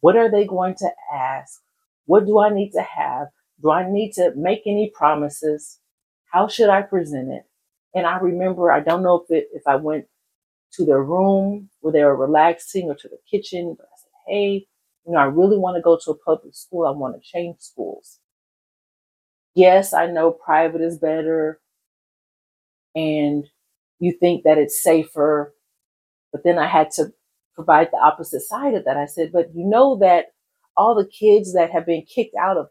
What 0.00 0.16
are 0.16 0.30
they 0.30 0.44
going 0.44 0.74
to 0.76 0.90
ask? 1.12 1.60
What 2.06 2.26
do 2.26 2.38
I 2.38 2.50
need 2.50 2.72
to 2.72 2.82
have? 2.82 3.28
Do 3.62 3.70
I 3.70 3.90
need 3.90 4.12
to 4.12 4.32
make 4.36 4.62
any 4.66 4.92
promises? 4.94 5.78
How 6.32 6.48
should 6.48 6.68
I 6.68 6.82
present 6.82 7.32
it? 7.32 7.44
And 7.94 8.06
I 8.06 8.18
remember, 8.18 8.70
I 8.70 8.80
don't 8.80 9.02
know 9.02 9.20
if 9.20 9.30
it, 9.30 9.48
if 9.52 9.62
I 9.66 9.76
went 9.76 10.06
to 10.76 10.84
their 10.86 11.02
room 11.02 11.70
where 11.80 11.92
they 11.92 12.04
were 12.04 12.16
relaxing 12.16 12.88
or 12.88 12.94
to 12.96 13.08
the 13.08 13.18
kitchen, 13.30 13.74
but 13.78 13.86
I 13.86 13.96
said, 13.96 14.10
hey, 14.28 14.66
you 15.06 15.12
know, 15.12 15.18
I 15.18 15.24
really 15.26 15.58
want 15.58 15.76
to 15.76 15.82
go 15.82 15.98
to 16.04 16.10
a 16.12 16.18
public 16.18 16.54
school. 16.54 16.86
I 16.86 16.90
want 16.90 17.14
to 17.16 17.20
change 17.28 17.58
schools. 17.60 18.18
Yes, 19.54 19.92
I 19.92 20.06
know 20.06 20.30
private 20.32 20.80
is 20.82 20.98
better 20.98 21.60
and 22.94 23.44
you 23.98 24.12
think 24.12 24.44
that 24.44 24.58
it's 24.58 24.82
safer, 24.82 25.54
but 26.32 26.44
then 26.44 26.58
I 26.58 26.66
had 26.66 26.90
to 26.92 27.12
provide 27.54 27.90
the 27.92 27.98
opposite 27.98 28.42
side 28.42 28.74
of 28.74 28.84
that. 28.84 28.96
I 28.96 29.06
said, 29.06 29.32
but 29.32 29.54
you 29.54 29.64
know 29.66 29.96
that 29.98 30.26
all 30.76 30.94
the 30.94 31.08
kids 31.08 31.54
that 31.54 31.70
have 31.72 31.86
been 31.86 32.02
kicked 32.04 32.36
out 32.36 32.56
of 32.56 32.68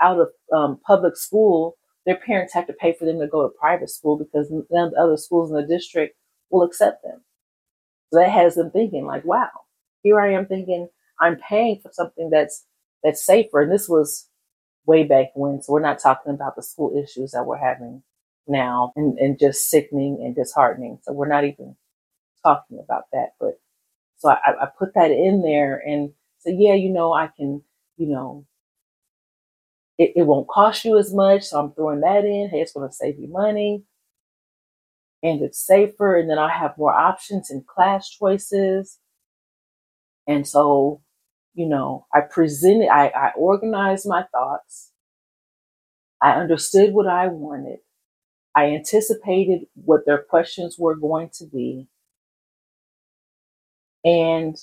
out 0.00 0.18
of 0.20 0.30
um, 0.54 0.80
public 0.86 1.16
school, 1.16 1.76
their 2.06 2.16
parents 2.16 2.54
have 2.54 2.66
to 2.66 2.72
pay 2.72 2.92
for 2.92 3.04
them 3.04 3.20
to 3.20 3.28
go 3.28 3.42
to 3.42 3.54
private 3.60 3.90
school 3.90 4.16
because 4.18 4.50
none 4.70 4.86
of 4.88 4.90
the 4.92 4.98
other 5.00 5.16
schools 5.16 5.50
in 5.50 5.56
the 5.56 5.66
district 5.66 6.16
will 6.50 6.62
accept 6.62 7.02
them. 7.04 7.22
So 8.12 8.20
that 8.20 8.30
has 8.30 8.56
them 8.56 8.70
thinking 8.70 9.06
like, 9.06 9.24
wow, 9.24 9.50
here 10.02 10.20
I 10.20 10.32
am 10.34 10.46
thinking 10.46 10.88
I'm 11.20 11.36
paying 11.36 11.80
for 11.82 11.90
something 11.92 12.30
that's 12.30 12.66
that's 13.04 13.24
safer. 13.24 13.60
And 13.62 13.72
this 13.72 13.88
was 13.88 14.28
way 14.86 15.04
back 15.04 15.28
when. 15.34 15.62
So 15.62 15.72
we're 15.72 15.80
not 15.80 16.00
talking 16.00 16.34
about 16.34 16.56
the 16.56 16.62
school 16.62 16.96
issues 17.02 17.32
that 17.32 17.46
we're 17.46 17.58
having 17.58 18.02
now 18.48 18.92
and, 18.96 19.18
and 19.18 19.38
just 19.38 19.70
sickening 19.70 20.18
and 20.24 20.34
disheartening. 20.34 20.98
So 21.02 21.12
we're 21.12 21.28
not 21.28 21.44
even 21.44 21.76
talking 22.44 22.80
about 22.82 23.04
that. 23.12 23.30
But 23.40 23.60
so 24.18 24.30
I, 24.30 24.38
I 24.62 24.68
put 24.78 24.94
that 24.94 25.10
in 25.10 25.42
there 25.42 25.82
and 25.86 26.12
said, 26.38 26.56
yeah, 26.58 26.74
you 26.74 26.90
know, 26.90 27.12
I 27.12 27.28
can, 27.36 27.62
you 27.96 28.08
know, 28.08 28.46
it, 29.98 30.12
it 30.16 30.22
won't 30.22 30.48
cost 30.48 30.84
you 30.84 30.98
as 30.98 31.12
much. 31.14 31.44
So 31.44 31.60
I'm 31.60 31.72
throwing 31.72 32.00
that 32.00 32.24
in. 32.24 32.48
Hey, 32.50 32.60
it's 32.60 32.72
going 32.72 32.88
to 32.88 32.94
save 32.94 33.18
you 33.18 33.28
money 33.28 33.84
and 35.22 35.42
it's 35.42 35.64
safer. 35.64 36.16
And 36.16 36.30
then 36.30 36.38
I 36.38 36.50
have 36.50 36.78
more 36.78 36.94
options 36.94 37.50
and 37.50 37.66
class 37.66 38.08
choices. 38.08 38.98
And 40.26 40.46
so, 40.46 41.02
you 41.54 41.66
know, 41.66 42.06
I 42.14 42.20
presented, 42.20 42.88
I, 42.88 43.08
I 43.08 43.32
organized 43.36 44.06
my 44.08 44.24
thoughts. 44.32 44.92
I 46.22 46.32
understood 46.32 46.92
what 46.92 47.06
I 47.06 47.28
wanted. 47.28 47.78
I 48.54 48.66
anticipated 48.66 49.66
what 49.74 50.06
their 50.06 50.22
questions 50.22 50.76
were 50.78 50.96
going 50.96 51.30
to 51.34 51.46
be. 51.46 51.88
And 54.04 54.56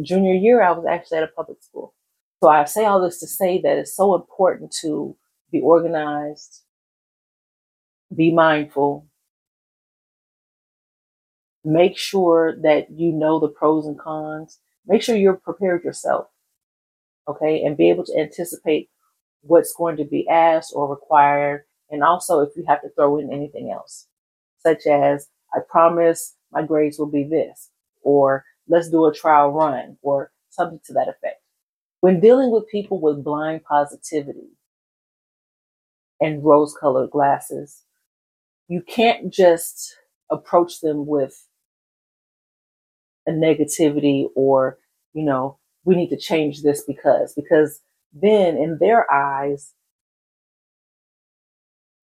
junior 0.00 0.34
year, 0.34 0.62
I 0.62 0.72
was 0.72 0.86
actually 0.88 1.18
at 1.18 1.24
a 1.24 1.28
public 1.28 1.62
school. 1.62 1.94
So 2.42 2.48
I 2.48 2.64
say 2.64 2.84
all 2.84 3.02
this 3.02 3.18
to 3.20 3.26
say 3.26 3.60
that 3.62 3.78
it's 3.78 3.96
so 3.96 4.14
important 4.14 4.72
to 4.82 5.16
be 5.50 5.60
organized, 5.60 6.62
be 8.14 8.32
mindful, 8.32 9.06
make 11.68 11.98
sure 11.98 12.56
that 12.62 12.90
you 12.90 13.12
know 13.12 13.38
the 13.38 13.48
pros 13.48 13.86
and 13.86 13.98
cons, 13.98 14.58
make 14.86 15.02
sure 15.02 15.16
you're 15.16 15.34
prepared 15.34 15.84
yourself, 15.84 16.28
okay, 17.28 17.62
and 17.62 17.76
be 17.76 17.90
able 17.90 18.04
to 18.04 18.18
anticipate 18.18 18.88
what's 19.42 19.74
going 19.76 19.96
to 19.98 20.04
be 20.04 20.26
asked 20.28 20.72
or 20.74 20.88
required, 20.88 21.64
and 21.90 22.02
also 22.02 22.40
if 22.40 22.50
you 22.56 22.64
have 22.66 22.80
to 22.80 22.88
throw 22.90 23.18
in 23.18 23.30
anything 23.30 23.70
else, 23.70 24.08
such 24.60 24.86
as, 24.86 25.28
I 25.54 25.58
promise 25.68 26.34
my 26.52 26.62
grades 26.62 26.98
will 26.98 27.10
be 27.10 27.24
this, 27.24 27.70
or 28.02 28.44
let's 28.66 28.88
do 28.88 29.04
a 29.06 29.14
trial 29.14 29.50
run, 29.50 29.98
or 30.00 30.32
something 30.48 30.80
to 30.86 30.94
that 30.94 31.08
effect. 31.08 31.42
When 32.00 32.20
dealing 32.20 32.50
with 32.50 32.68
people 32.68 33.00
with 33.00 33.24
blind 33.24 33.64
positivity 33.64 34.56
and 36.20 36.42
rose 36.42 36.74
colored 36.80 37.10
glasses, 37.10 37.84
you 38.68 38.82
can't 38.82 39.32
just 39.32 39.96
approach 40.30 40.80
them 40.80 41.06
with 41.06 41.47
a 43.28 43.32
negativity 43.32 44.26
or, 44.36 44.78
you 45.14 45.24
know, 45.24 45.58
we 45.84 45.96
need 45.96 46.10
to 46.10 46.18
change 46.18 46.62
this 46.62 46.84
because, 46.86 47.34
because 47.34 47.80
then 48.14 48.56
in 48.58 48.78
their 48.80 49.10
eyes, 49.12 49.74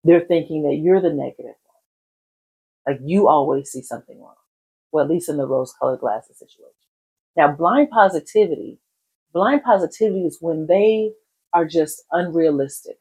they're 0.05 0.21
thinking 0.21 0.63
that 0.65 0.77
you're 0.77 1.01
the 1.01 1.11
negative 1.13 1.45
one. 1.47 2.95
Like 2.95 3.01
you 3.05 3.29
always 3.29 3.71
see 3.71 3.83
something 3.83 4.21
wrong. 4.21 4.35
Well, 4.93 5.05
at 5.05 5.11
least 5.11 5.29
in 5.29 5.37
the 5.37 5.47
rose 5.47 5.75
colored 5.79 6.01
glasses 6.01 6.39
situation. 6.39 6.75
Now, 7.37 7.53
blind 7.53 7.91
positivity, 7.91 8.79
blind 9.33 9.63
positivity 9.63 10.27
is 10.27 10.39
when 10.41 10.67
they 10.67 11.13
are 11.55 11.65
just 11.65 12.05
unrealistic. 12.13 12.99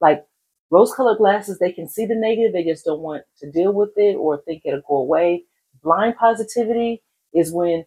Like 0.00 0.24
rose 0.70 0.94
colored 0.94 1.18
glasses, 1.18 1.58
they 1.58 1.72
can 1.72 1.88
see 1.88 2.06
the 2.06 2.16
negative, 2.16 2.52
they 2.52 2.64
just 2.64 2.84
don't 2.84 3.00
want 3.00 3.24
to 3.38 3.50
deal 3.50 3.72
with 3.72 3.90
it 3.96 4.16
or 4.16 4.42
think 4.42 4.62
it'll 4.64 4.82
go 4.88 4.96
away. 4.96 5.44
Blind 5.82 6.16
positivity 6.16 7.02
is 7.34 7.52
when 7.52 7.84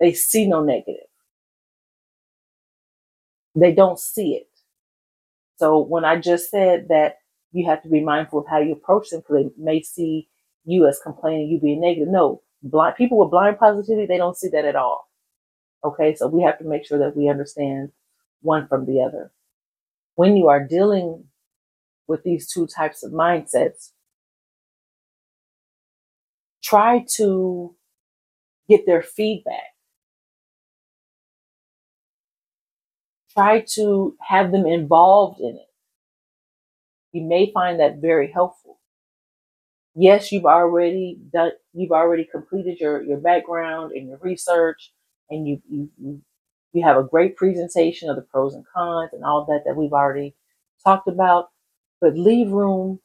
they 0.00 0.12
see 0.12 0.46
no 0.46 0.62
negative. 0.62 1.06
They 3.54 3.72
don't 3.72 3.98
see 3.98 4.34
it. 4.34 4.48
So 5.56 5.80
when 5.80 6.04
I 6.04 6.16
just 6.16 6.50
said 6.50 6.88
that 6.88 7.16
you 7.52 7.66
have 7.66 7.82
to 7.82 7.88
be 7.88 8.00
mindful 8.00 8.40
of 8.40 8.46
how 8.48 8.58
you 8.58 8.72
approach 8.72 9.10
them 9.10 9.20
because 9.20 9.44
they 9.44 9.62
may 9.62 9.82
see 9.82 10.28
you 10.64 10.86
as 10.86 11.00
complaining, 11.02 11.48
you 11.48 11.60
being 11.60 11.80
negative. 11.80 12.08
No, 12.08 12.42
blind 12.62 12.96
people 12.96 13.18
with 13.18 13.30
blind 13.30 13.58
positivity, 13.58 14.06
they 14.06 14.18
don't 14.18 14.36
see 14.36 14.48
that 14.48 14.64
at 14.64 14.76
all. 14.76 15.08
Okay, 15.84 16.14
so 16.14 16.26
we 16.28 16.42
have 16.42 16.58
to 16.58 16.64
make 16.64 16.84
sure 16.84 16.98
that 16.98 17.16
we 17.16 17.28
understand 17.28 17.92
one 18.42 18.66
from 18.68 18.84
the 18.86 19.00
other. 19.00 19.32
When 20.16 20.36
you 20.36 20.48
are 20.48 20.66
dealing 20.66 21.24
with 22.08 22.22
these 22.24 22.50
two 22.50 22.66
types 22.66 23.02
of 23.02 23.12
mindsets, 23.12 23.92
try 26.66 27.04
to 27.16 27.76
get 28.68 28.86
their 28.86 29.02
feedback. 29.02 29.74
Try 33.32 33.64
to 33.74 34.16
have 34.20 34.52
them 34.52 34.66
involved 34.66 35.40
in 35.40 35.56
it. 35.56 35.70
You 37.12 37.22
may 37.26 37.52
find 37.52 37.80
that 37.80 37.98
very 38.00 38.30
helpful. 38.32 38.78
Yes, 39.96 40.32
you've 40.32 40.46
already 40.46 41.18
done, 41.32 41.52
you've 41.74 41.92
already 41.92 42.24
completed 42.24 42.80
your, 42.80 43.02
your 43.02 43.18
background 43.18 43.92
and 43.92 44.08
your 44.08 44.18
research 44.18 44.92
and 45.30 45.46
you, 45.48 45.62
you, 45.70 45.90
you 46.72 46.84
have 46.84 46.96
a 46.98 47.04
great 47.04 47.36
presentation 47.36 48.10
of 48.10 48.16
the 48.16 48.22
pros 48.22 48.54
and 48.54 48.64
cons 48.74 49.10
and 49.12 49.24
all 49.24 49.46
that 49.46 49.62
that 49.66 49.76
we've 49.76 49.92
already 49.92 50.34
talked 50.84 51.08
about. 51.08 51.48
But 52.00 52.16
leave 52.16 52.52
room, 52.52 53.00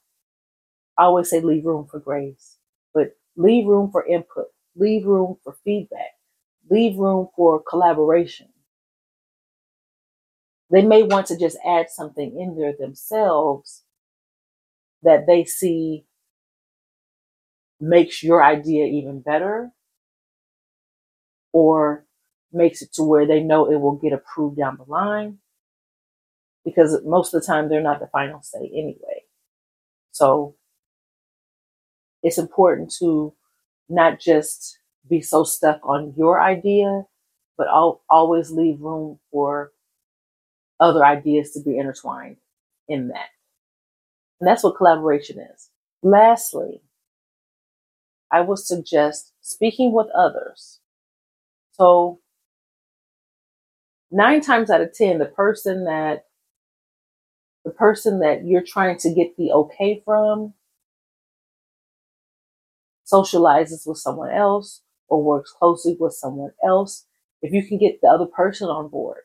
I 0.98 1.04
always 1.06 1.30
say 1.30 1.42
leave 1.42 1.66
room 1.66 1.88
for 1.92 2.00
grace, 2.00 2.58
leave 3.38 3.68
room 3.68 3.92
for 3.92 4.06
input, 4.06 4.48
leave 4.76 5.06
room 5.06 5.38
for 5.44 5.58
feedback, 5.64 6.12
leave 6.70 6.98
room 6.98 7.30
for 7.36 7.62
collaboration. 7.62 8.50
They 10.72 10.84
may 10.84 11.04
want 11.04 11.28
to 11.28 11.38
just 11.38 11.58
add 11.66 11.90
something 11.90 12.40
in 12.40 12.58
there 12.58 12.74
themselves 12.78 13.84
that 15.04 15.28
they 15.28 15.46
see 15.46 16.06
makes 17.80 18.24
your 18.24 18.44
idea 18.44 18.86
even 18.86 19.22
better 19.22 19.72
or 21.54 22.06
makes 22.54 22.82
it 22.82 22.94
to 22.94 23.04
where 23.04 23.28
they 23.28 23.42
know 23.42 23.72
it 23.72 23.80
will 23.80 23.98
get 23.98 24.14
approved 24.14 24.58
down 24.58 24.78
the 24.78 24.92
line 24.92 25.40
because 26.66 27.00
most 27.06 27.34
of 27.34 27.42
the 27.42 27.48
time 27.48 27.70
they're 27.70 27.82
not 27.82 28.00
the 28.00 28.08
final 28.08 28.42
say 28.42 28.60
anyway. 28.74 29.24
So 30.12 30.56
it's 32.24 32.38
important 32.38 32.94
to 33.00 33.34
not 33.90 34.20
just 34.20 34.80
be 35.10 35.22
so 35.22 35.44
stuck 35.44 35.80
on 35.84 36.14
your 36.18 36.42
idea, 36.42 37.04
but 37.58 37.68
al- 37.68 38.02
always 38.10 38.52
leave 38.52 38.82
room 38.82 39.20
for 39.32 39.72
other 40.80 41.06
ideas 41.06 41.52
to 41.52 41.62
be 41.62 41.78
intertwined 41.78 42.38
in 42.88 43.10
that. 43.10 43.30
And 44.40 44.48
that's 44.48 44.64
what 44.64 44.78
collaboration 44.78 45.40
is. 45.40 45.70
Lastly, 46.04 46.82
I 48.32 48.42
would 48.42 48.60
suggest 48.60 49.34
speaking 49.42 49.92
with 49.94 50.08
others. 50.16 50.80
So 51.74 52.20
nine 54.12 54.42
times 54.42 54.70
out 54.70 54.82
of 54.82 54.94
ten, 54.94 55.20
the 55.20 55.26
person 55.26 55.86
that 55.86 56.26
the 57.66 57.72
person 57.72 58.20
that 58.20 58.46
you're 58.46 58.64
trying 58.66 58.98
to 58.98 59.14
get 59.14 59.38
the 59.38 59.52
okay 59.52 60.02
from 60.06 60.54
socializes 63.12 63.88
with 63.88 63.98
someone 63.98 64.32
else 64.32 64.82
or 65.10 65.24
works 65.24 65.52
closely 65.52 65.98
with 66.00 66.14
someone 66.14 66.52
else. 66.66 67.08
If 67.42 67.54
you 67.54 67.66
can 67.68 67.78
get 67.78 68.02
the 68.02 68.08
other 68.10 68.26
person 68.28 68.70
on 68.70 68.90
board, 68.90 69.22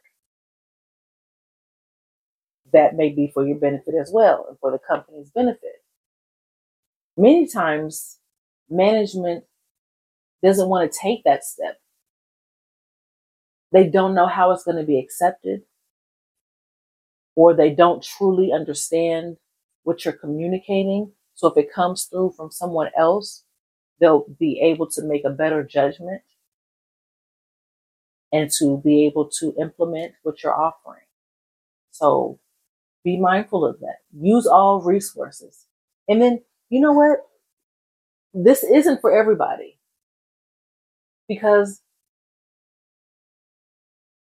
that 2.73 2.97
may 2.97 3.11
be 3.11 3.31
for 3.33 3.47
your 3.47 3.59
benefit 3.59 3.95
as 4.01 4.11
well 4.13 4.47
and 4.49 4.59
for 4.61 4.71
the 4.71 4.79
company's 4.79 5.31
benefit. 5.31 5.83
Many 7.17 7.47
times, 7.49 8.19
management 8.71 9.45
doesn't 10.45 10.69
want 10.69 10.91
to 10.91 10.99
take 10.99 11.25
that 11.25 11.45
step 11.45 11.77
they 13.73 13.89
don't 13.89 14.15
know 14.15 14.27
how 14.27 14.53
it's 14.53 14.65
going 14.65 14.77
to 14.79 14.85
be 14.85 14.99
accepted, 14.99 15.63
or 17.37 17.55
they 17.55 17.71
don't 17.71 18.03
truly 18.05 18.53
understand 18.53 19.39
what 19.85 20.05
you're 20.05 20.15
communicating. 20.15 21.13
So 21.35 21.49
if 21.49 21.57
it 21.59 21.73
comes 21.73 22.05
through 22.07 22.35
from 22.37 22.53
someone 22.53 22.91
else, 22.99 23.45
they'll 24.01 24.27
be 24.39 24.61
able 24.61 24.87
to 24.91 25.03
make 25.03 25.25
a 25.25 25.31
better 25.31 25.63
judgment 25.63 26.23
and 28.33 28.51
to 28.59 28.79
be 28.85 29.07
able 29.07 29.29
to 29.39 29.55
implement 29.61 30.13
what 30.23 30.43
you're 30.43 30.55
offering. 30.55 31.03
So 31.91 32.39
be 33.05 33.17
mindful 33.17 33.65
of 33.65 33.81
that. 33.81 33.99
Use 34.19 34.47
all 34.47 34.83
resources. 34.83 35.67
And 36.09 36.21
then, 36.21 36.43
you 36.69 36.81
know 36.81 36.93
what? 36.93 37.21
This 38.35 38.63
isn't 38.65 39.01
for 39.01 39.17
everybody 39.17 39.79
because 41.29 41.81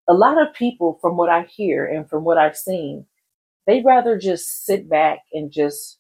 a 0.08 0.14
lot 0.14 0.42
of 0.42 0.54
people, 0.54 0.98
from 1.02 1.18
what 1.18 1.30
I 1.30 1.44
hear 1.44 1.86
and 1.86 2.10
from 2.10 2.24
what 2.24 2.38
I've 2.38 2.58
seen, 2.58 3.06
they'd 3.68 3.86
rather 3.86 4.18
just 4.18 4.66
sit 4.66 4.90
back 4.90 5.20
and 5.32 5.52
just 5.52 6.00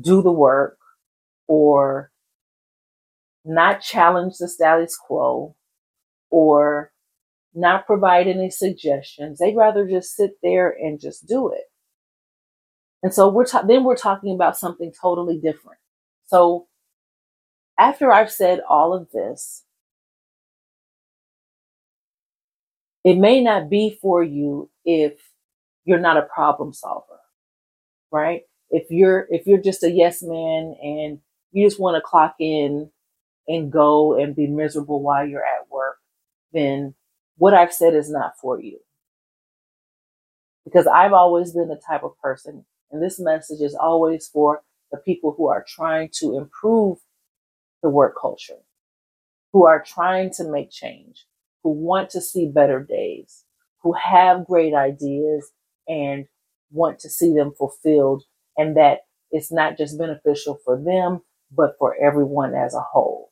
do 0.00 0.22
the 0.22 0.32
work 0.32 0.78
or 1.48 2.09
not 3.44 3.80
challenge 3.80 4.34
the 4.38 4.48
status 4.48 4.96
quo 4.96 5.56
or 6.30 6.92
not 7.54 7.86
provide 7.86 8.28
any 8.28 8.50
suggestions. 8.50 9.38
They'd 9.38 9.56
rather 9.56 9.88
just 9.88 10.16
sit 10.16 10.32
there 10.42 10.70
and 10.70 11.00
just 11.00 11.26
do 11.26 11.52
it. 11.52 11.64
And 13.02 13.14
so 13.14 13.28
we're 13.28 13.46
ta- 13.46 13.62
then 13.62 13.84
we're 13.84 13.96
talking 13.96 14.34
about 14.34 14.58
something 14.58 14.92
totally 15.00 15.38
different. 15.38 15.78
So 16.26 16.68
after 17.78 18.12
I've 18.12 18.32
said 18.32 18.60
all 18.68 18.94
of 18.94 19.10
this, 19.12 19.64
It 23.04 23.16
may 23.18 23.42
not 23.42 23.70
be 23.70 23.98
for 24.00 24.22
you 24.22 24.70
if 24.84 25.14
you're 25.84 25.98
not 26.00 26.18
a 26.18 26.22
problem 26.22 26.72
solver, 26.72 27.20
right? 28.12 28.42
If 28.70 28.90
you're 28.90 29.26
if 29.30 29.46
you're 29.46 29.62
just 29.62 29.84
a 29.84 29.90
yes 29.90 30.22
man 30.22 30.76
and 30.82 31.20
you 31.52 31.66
just 31.66 31.80
want 31.80 31.96
to 31.96 32.02
clock 32.02 32.36
in 32.40 32.90
and 33.48 33.72
go 33.72 34.18
and 34.18 34.36
be 34.36 34.46
miserable 34.46 35.02
while 35.02 35.26
you're 35.26 35.44
at 35.44 35.70
work, 35.70 35.96
then 36.52 36.94
what 37.36 37.54
I've 37.54 37.72
said 37.72 37.94
is 37.94 38.10
not 38.10 38.34
for 38.40 38.60
you. 38.60 38.78
Because 40.64 40.86
I've 40.86 41.12
always 41.12 41.52
been 41.52 41.68
the 41.68 41.80
type 41.84 42.04
of 42.04 42.18
person, 42.18 42.64
and 42.90 43.02
this 43.02 43.18
message 43.18 43.60
is 43.60 43.74
always 43.74 44.28
for 44.28 44.62
the 44.92 44.98
people 44.98 45.34
who 45.36 45.48
are 45.48 45.64
trying 45.66 46.10
to 46.20 46.36
improve 46.36 46.98
the 47.82 47.88
work 47.88 48.14
culture, 48.20 48.58
who 49.52 49.66
are 49.66 49.82
trying 49.82 50.30
to 50.34 50.44
make 50.44 50.70
change, 50.70 51.26
who 51.62 51.70
want 51.70 52.10
to 52.10 52.20
see 52.20 52.48
better 52.48 52.82
days, 52.82 53.44
who 53.82 53.94
have 53.94 54.46
great 54.46 54.74
ideas 54.74 55.50
and 55.88 56.26
want 56.70 56.98
to 57.00 57.08
see 57.08 57.34
them 57.34 57.52
fulfilled, 57.56 58.22
and 58.56 58.76
that 58.76 59.00
it's 59.30 59.50
not 59.50 59.78
just 59.78 59.98
beneficial 59.98 60.58
for 60.64 60.80
them, 60.80 61.20
but 61.50 61.76
for 61.78 61.96
everyone 62.00 62.54
as 62.54 62.74
a 62.74 62.80
whole. 62.80 63.29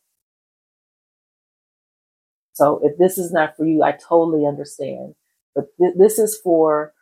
So 2.58 2.80
if 2.84 2.98
this 2.98 3.18
is 3.18 3.32
not 3.32 3.56
for 3.56 3.66
you, 3.66 3.82
I 3.84 3.92
totally 3.92 4.46
understand. 4.46 5.14
But 5.54 5.66
th- 5.80 5.94
this 5.98 6.18
is 6.20 6.40
for 6.44 6.94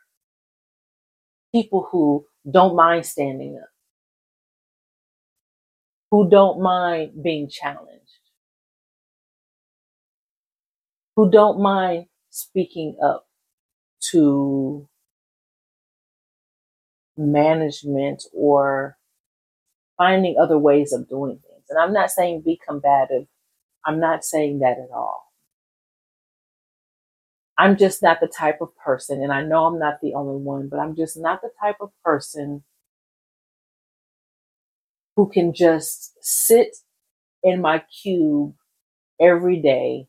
people 1.55 1.89
who 1.93 2.27
don't 2.51 2.77
mind 2.77 3.07
standing 3.07 3.59
up, 3.63 3.71
who 6.11 6.31
don't 6.31 6.61
mind 6.63 7.23
being 7.23 7.49
challenged 7.51 8.13
who 11.17 11.31
don't 11.31 11.61
mind 11.61 12.07
speaking 12.31 12.97
up 13.05 13.27
to 14.13 14.89
management 17.17 18.25
or 18.35 18.99
finding 19.99 20.37
other 20.41 20.59
ways 20.59 20.93
of 20.93 21.09
doing 21.09 21.41
things. 21.43 21.65
And 21.71 21.79
I'm 21.81 21.93
not 21.95 22.11
saying 22.11 22.43
be 22.43 22.61
combative. 22.67 23.27
I'm 23.87 24.01
not 24.01 24.25
saying 24.25 24.61
that 24.61 24.79
at 24.79 24.91
all. 24.95 25.26
I'm 27.59 27.77
just 27.77 28.03
not 28.03 28.21
the 28.21 28.29
type 28.29 28.61
of 28.61 28.77
person, 28.77 29.23
and 29.23 29.33
I 29.33 29.43
know 29.43 29.67
I'm 29.67 29.79
not 29.79 30.01
the 30.03 30.15
only 30.15 30.37
one, 30.43 30.69
but 30.69 30.81
I'm 30.81 30.97
just 30.97 31.17
not 31.17 31.43
the 31.43 31.51
type 31.61 31.77
of 31.81 31.91
person 32.05 32.65
who 35.17 35.29
can 35.29 35.55
just 35.55 36.17
sit 36.23 36.77
in 37.43 37.61
my 37.61 37.83
cube 38.03 38.55
every 39.21 39.61
day 39.61 40.09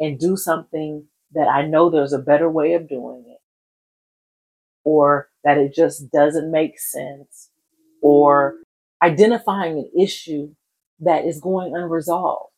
and 0.00 0.18
do 0.18 0.36
something 0.36 1.06
that 1.34 1.48
I 1.48 1.66
know 1.66 1.90
there's 1.90 2.14
a 2.14 2.20
better 2.20 2.50
way 2.50 2.74
of 2.74 2.88
doing 2.88 3.24
it, 3.28 3.40
or 4.84 5.30
that 5.44 5.58
it 5.58 5.74
just 5.74 6.10
doesn't 6.12 6.50
make 6.52 6.80
sense, 6.80 7.50
or 8.02 8.56
identifying 9.02 9.78
an 9.78 9.90
issue 10.00 10.54
that 11.00 11.26
is 11.26 11.40
going 11.40 11.76
unresolved. 11.76 12.53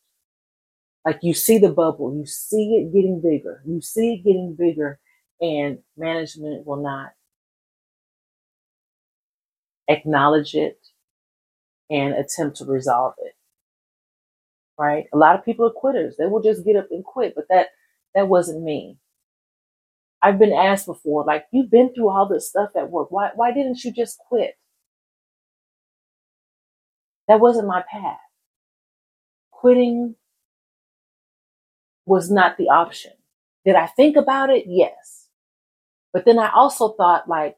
Like 1.07 1.21
you 1.23 1.35
see 1.35 1.59
the 1.59 1.71
bubble, 1.73 2.17
you 2.17 2.27
see 2.27 2.77
it 2.77 2.95
getting 2.95 3.23
bigger, 3.23 3.63
you 3.67 3.81
see 3.83 4.15
it 4.15 4.25
getting 4.25 4.57
bigger, 4.59 5.01
and 5.41 5.81
management 5.97 6.67
will 6.67 6.83
not 6.83 7.13
acknowledge 9.89 10.55
it 10.55 10.79
and 11.91 12.15
attempt 12.15 12.59
to 12.59 12.65
resolve 12.67 13.15
it. 13.25 13.35
Right? 14.79 15.07
A 15.15 15.19
lot 15.19 15.39
of 15.39 15.45
people 15.45 15.67
are 15.67 15.71
quitters. 15.71 16.17
They 16.19 16.27
will 16.27 16.43
just 16.43 16.65
get 16.65 16.77
up 16.77 16.89
and 16.91 17.05
quit, 17.05 17.35
but 17.37 17.47
that 17.51 17.69
that 18.15 18.29
wasn't 18.29 18.63
me. 18.65 18.99
I've 20.23 20.39
been 20.39 20.53
asked 20.53 20.87
before, 20.87 21.25
like, 21.25 21.47
you've 21.53 21.71
been 21.71 21.95
through 21.95 22.11
all 22.11 22.29
this 22.29 22.49
stuff 22.49 22.71
at 22.77 22.91
work. 22.91 23.11
Why 23.13 23.31
why 23.37 23.53
didn't 23.53 23.85
you 23.85 23.93
just 23.93 24.19
quit? 24.29 24.55
That 27.29 27.41
wasn't 27.41 27.69
my 27.69 27.85
path. 27.91 28.19
Quitting 29.53 30.15
was 32.07 32.31
not 32.31 32.57
the 32.57 32.69
option. 32.69 33.13
Did 33.65 33.75
I 33.75 33.87
think 33.87 34.17
about 34.17 34.51
it? 34.51 34.65
Yes. 34.67 35.29
But 36.13 36.25
then 36.25 36.39
I 36.39 36.51
also 36.51 36.95
thought, 36.95 37.29
like, 37.29 37.57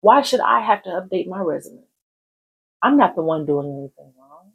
why 0.00 0.22
should 0.22 0.40
I 0.40 0.60
have 0.60 0.82
to 0.84 0.90
update 0.90 1.28
my 1.28 1.40
resume? 1.40 1.84
I'm 2.82 2.96
not 2.96 3.14
the 3.14 3.22
one 3.22 3.46
doing 3.46 3.66
anything 3.68 4.12
wrong. 4.18 4.52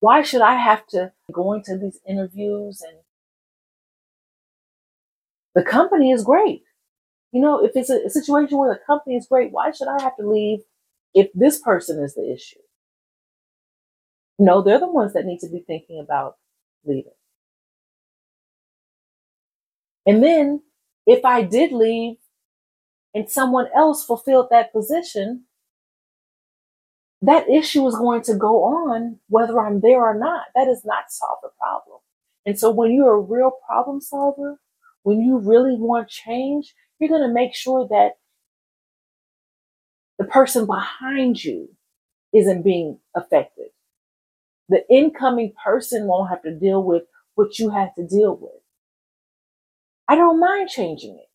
Why 0.00 0.22
should 0.22 0.40
I 0.42 0.54
have 0.56 0.86
to 0.88 1.12
go 1.30 1.52
into 1.52 1.78
these 1.78 2.00
interviews 2.06 2.82
and 2.86 2.98
the 5.54 5.62
company 5.62 6.10
is 6.12 6.24
great. 6.24 6.62
You 7.32 7.40
know, 7.40 7.64
if 7.64 7.72
it's 7.74 7.90
a, 7.90 8.08
situation 8.10 8.58
where 8.58 8.72
the 8.72 8.80
company 8.86 9.16
is 9.16 9.26
great, 9.26 9.52
why 9.52 9.70
should 9.70 9.88
I 9.88 10.02
have 10.02 10.16
to 10.16 10.28
leave 10.28 10.60
if 11.14 11.28
this 11.34 11.60
person 11.60 12.02
is 12.02 12.14
the 12.14 12.32
issue? 12.32 12.60
No, 14.42 14.60
they're 14.60 14.80
the 14.80 14.88
ones 14.88 15.12
that 15.12 15.24
need 15.24 15.38
to 15.38 15.48
be 15.48 15.60
thinking 15.64 16.00
about 16.00 16.36
leaving. 16.84 17.12
And 20.04 20.20
then 20.20 20.62
if 21.06 21.24
I 21.24 21.42
did 21.42 21.70
leave 21.70 22.16
and 23.14 23.30
someone 23.30 23.68
else 23.72 24.04
fulfilled 24.04 24.48
that 24.50 24.72
position, 24.72 25.44
that 27.20 27.48
issue 27.48 27.86
is 27.86 27.94
going 27.94 28.22
to 28.22 28.34
go 28.34 28.64
on 28.64 29.20
whether 29.28 29.60
I'm 29.60 29.80
there 29.80 30.02
or 30.02 30.18
not. 30.18 30.46
That 30.56 30.64
does 30.64 30.84
not 30.84 31.04
solve 31.10 31.38
the 31.44 31.50
problem. 31.60 32.00
And 32.44 32.58
so 32.58 32.68
when 32.72 32.90
you're 32.90 33.14
a 33.14 33.20
real 33.20 33.52
problem 33.64 34.00
solver, 34.00 34.58
when 35.04 35.20
you 35.20 35.38
really 35.38 35.76
want 35.76 36.08
change, 36.08 36.74
you're 36.98 37.10
going 37.10 37.22
to 37.22 37.32
make 37.32 37.54
sure 37.54 37.86
that 37.90 38.14
the 40.18 40.24
person 40.24 40.66
behind 40.66 41.44
you 41.44 41.68
isn't 42.34 42.62
being 42.62 42.98
affected. 43.14 43.71
The 44.72 44.84
incoming 44.90 45.54
person 45.64 46.08
won't 46.08 46.30
have 46.30 46.42
to 46.44 46.54
deal 46.56 46.84
with 46.84 47.04
what 47.36 47.60
you 47.60 47.70
had 47.70 47.92
to 47.98 48.06
deal 48.08 48.36
with. 48.40 48.62
I 50.08 50.16
don't 50.16 50.40
mind 50.40 50.70
changing 50.70 51.16
it. 51.18 51.30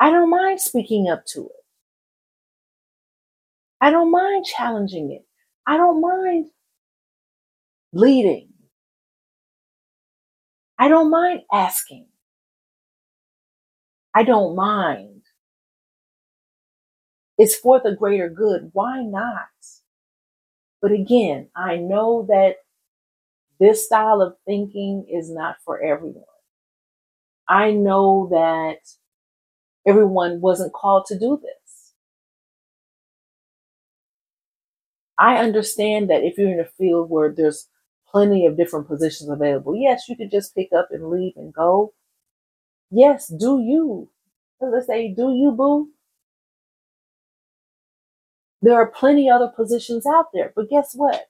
I 0.00 0.10
don't 0.10 0.30
mind 0.30 0.60
speaking 0.60 1.08
up 1.08 1.24
to 1.34 1.42
it. 1.46 1.64
I 3.80 3.90
don't 3.90 4.10
mind 4.12 4.46
challenging 4.46 5.12
it. 5.12 5.26
I 5.66 5.76
don't 5.78 6.00
mind 6.02 6.48
leading. 7.92 8.50
I 10.78 10.88
don't 10.88 11.10
mind 11.10 11.42
asking. 11.52 12.08
I 14.14 14.24
don't 14.24 14.56
mind. 14.56 15.22
It's 17.38 17.56
for 17.56 17.80
the 17.84 17.96
greater 17.96 18.30
good. 18.30 18.70
Why 18.72 19.02
not? 19.02 19.48
But 20.84 20.92
again, 20.92 21.50
I 21.56 21.78
know 21.78 22.26
that 22.28 22.58
this 23.58 23.84
style 23.86 24.22
of 24.22 24.36
thinking 24.46 25.08
is 25.08 25.28
not 25.28 25.56
for 25.64 25.80
everyone. 25.82 26.24
I 27.48 27.70
know 27.72 28.28
that 28.30 28.80
everyone 29.86 30.42
wasn't 30.42 30.74
called 30.74 31.06
to 31.06 31.18
do 31.18 31.38
this. 31.42 31.94
I 35.18 35.38
understand 35.38 36.08
that 36.10 36.22
if 36.24 36.38
you're 36.38 36.52
in 36.52 36.60
a 36.60 36.64
field 36.64 37.10
where 37.10 37.32
there's 37.32 37.68
plenty 38.08 38.46
of 38.46 38.56
different 38.56 38.86
positions 38.88 39.28
available, 39.30 39.74
yes, 39.76 40.08
you 40.08 40.16
could 40.16 40.30
just 40.30 40.54
pick 40.54 40.72
up 40.72 40.88
and 40.92 41.10
leave 41.10 41.34
and 41.36 41.52
go. 41.52 41.94
Yes, 42.90 43.28
do 43.28 43.60
you. 43.60 44.10
Let's 44.60 44.88
say, 44.88 45.14
do 45.14 45.34
you, 45.34 45.52
boo? 45.52 45.90
There 48.64 48.76
are 48.76 48.90
plenty 48.90 49.28
other 49.28 49.48
positions 49.54 50.06
out 50.06 50.28
there, 50.32 50.50
but 50.56 50.70
guess 50.70 50.94
what? 50.94 51.26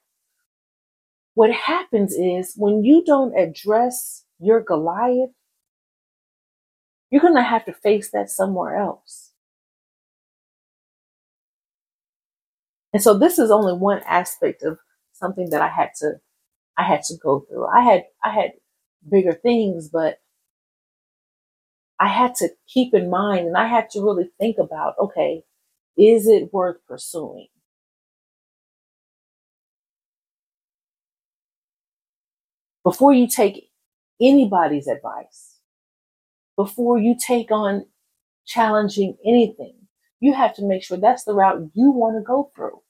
What 1.34 1.50
happens 1.50 2.14
is 2.14 2.54
when 2.56 2.84
you 2.84 3.04
don't 3.04 3.36
address 3.36 4.24
your 4.38 4.60
Goliath, 4.60 5.30
you're 7.10 7.20
going 7.20 7.34
to 7.34 7.42
have 7.42 7.64
to 7.64 7.72
face 7.72 8.12
that 8.12 8.30
somewhere 8.30 8.76
else. 8.76 9.32
And 12.92 13.02
so 13.02 13.18
this 13.18 13.40
is 13.40 13.50
only 13.50 13.72
one 13.72 14.00
aspect 14.06 14.62
of 14.62 14.78
something 15.12 15.50
that 15.50 15.60
I 15.60 15.68
had 15.68 15.90
to 15.98 16.12
I 16.78 16.84
had 16.84 17.02
to 17.04 17.16
go 17.20 17.40
through. 17.48 17.66
I 17.66 17.82
had 17.82 18.04
I 18.24 18.30
had 18.30 18.52
bigger 19.10 19.32
things, 19.32 19.88
but 19.88 20.18
I 21.98 22.06
had 22.08 22.36
to 22.36 22.50
keep 22.68 22.94
in 22.94 23.10
mind 23.10 23.48
and 23.48 23.56
I 23.56 23.66
had 23.66 23.90
to 23.90 24.00
really 24.02 24.30
think 24.38 24.58
about, 24.58 24.94
okay, 25.00 25.42
is 25.98 26.26
it 26.26 26.52
worth 26.52 26.78
pursuing? 26.86 27.48
Before 32.84 33.12
you 33.12 33.28
take 33.28 33.70
anybody's 34.20 34.88
advice, 34.88 35.58
before 36.56 36.98
you 36.98 37.16
take 37.18 37.50
on 37.50 37.86
challenging 38.46 39.16
anything. 39.24 39.74
You 40.20 40.34
have 40.34 40.54
to 40.56 40.64
make 40.66 40.82
sure 40.82 40.98
that's 40.98 41.24
the 41.24 41.34
route 41.34 41.70
you 41.74 41.90
want 41.90 42.16
to 42.16 42.22
go 42.24 42.50
through. 42.54 42.80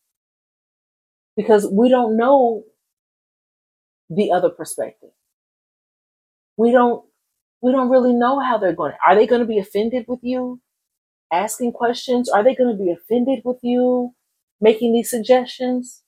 Because 1.36 1.66
we 1.70 1.88
don't 1.88 2.16
know 2.16 2.64
the 4.10 4.30
other 4.30 4.50
perspective. 4.50 5.10
We 6.56 6.70
don't 6.70 7.04
we 7.62 7.72
don't 7.72 7.90
really 7.90 8.12
know 8.12 8.40
how 8.40 8.58
they're 8.58 8.74
going. 8.74 8.92
Are 9.06 9.14
they 9.14 9.26
going 9.26 9.40
to 9.40 9.46
be 9.46 9.58
offended 9.58 10.04
with 10.06 10.20
you 10.22 10.60
asking 11.34 11.72
questions? 11.72 12.28
Are 12.28 12.44
they 12.44 12.54
going 12.54 12.76
to 12.76 12.82
be 12.82 12.90
offended 12.90 13.40
with 13.44 13.58
you 13.62 14.14
making 14.60 14.92
these 14.92 15.10
suggestions? 15.10 16.02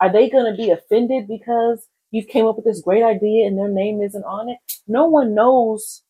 Are 0.00 0.12
they 0.12 0.28
going 0.28 0.50
to 0.50 0.56
be 0.56 0.70
offended 0.70 1.26
because 1.26 1.88
you 2.10 2.24
came 2.24 2.46
up 2.46 2.56
with 2.56 2.64
this 2.64 2.82
great 2.82 3.02
idea 3.02 3.46
and 3.46 3.58
their 3.58 3.68
name 3.68 4.02
isn't 4.02 4.24
on 4.24 4.48
it? 4.48 4.58
No 4.86 5.06
one 5.06 5.34
knows 5.34 6.02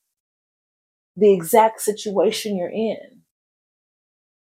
the 1.17 1.33
exact 1.33 1.81
situation 1.81 2.57
you're 2.57 2.69
in. 2.69 3.23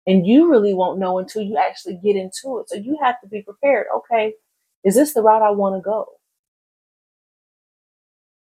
And 0.06 0.26
you 0.26 0.50
really 0.50 0.74
won't 0.74 0.98
know 0.98 1.18
until 1.18 1.42
you 1.42 1.56
actually 1.56 1.98
get 2.02 2.16
into 2.16 2.58
it. 2.58 2.68
So 2.68 2.76
you 2.76 2.98
have 3.02 3.20
to 3.22 3.28
be 3.28 3.42
prepared. 3.42 3.86
Okay, 3.96 4.34
is 4.84 4.94
this 4.94 5.14
the 5.14 5.22
route 5.22 5.42
I 5.42 5.50
want 5.50 5.76
to 5.76 5.80
go? 5.80 6.06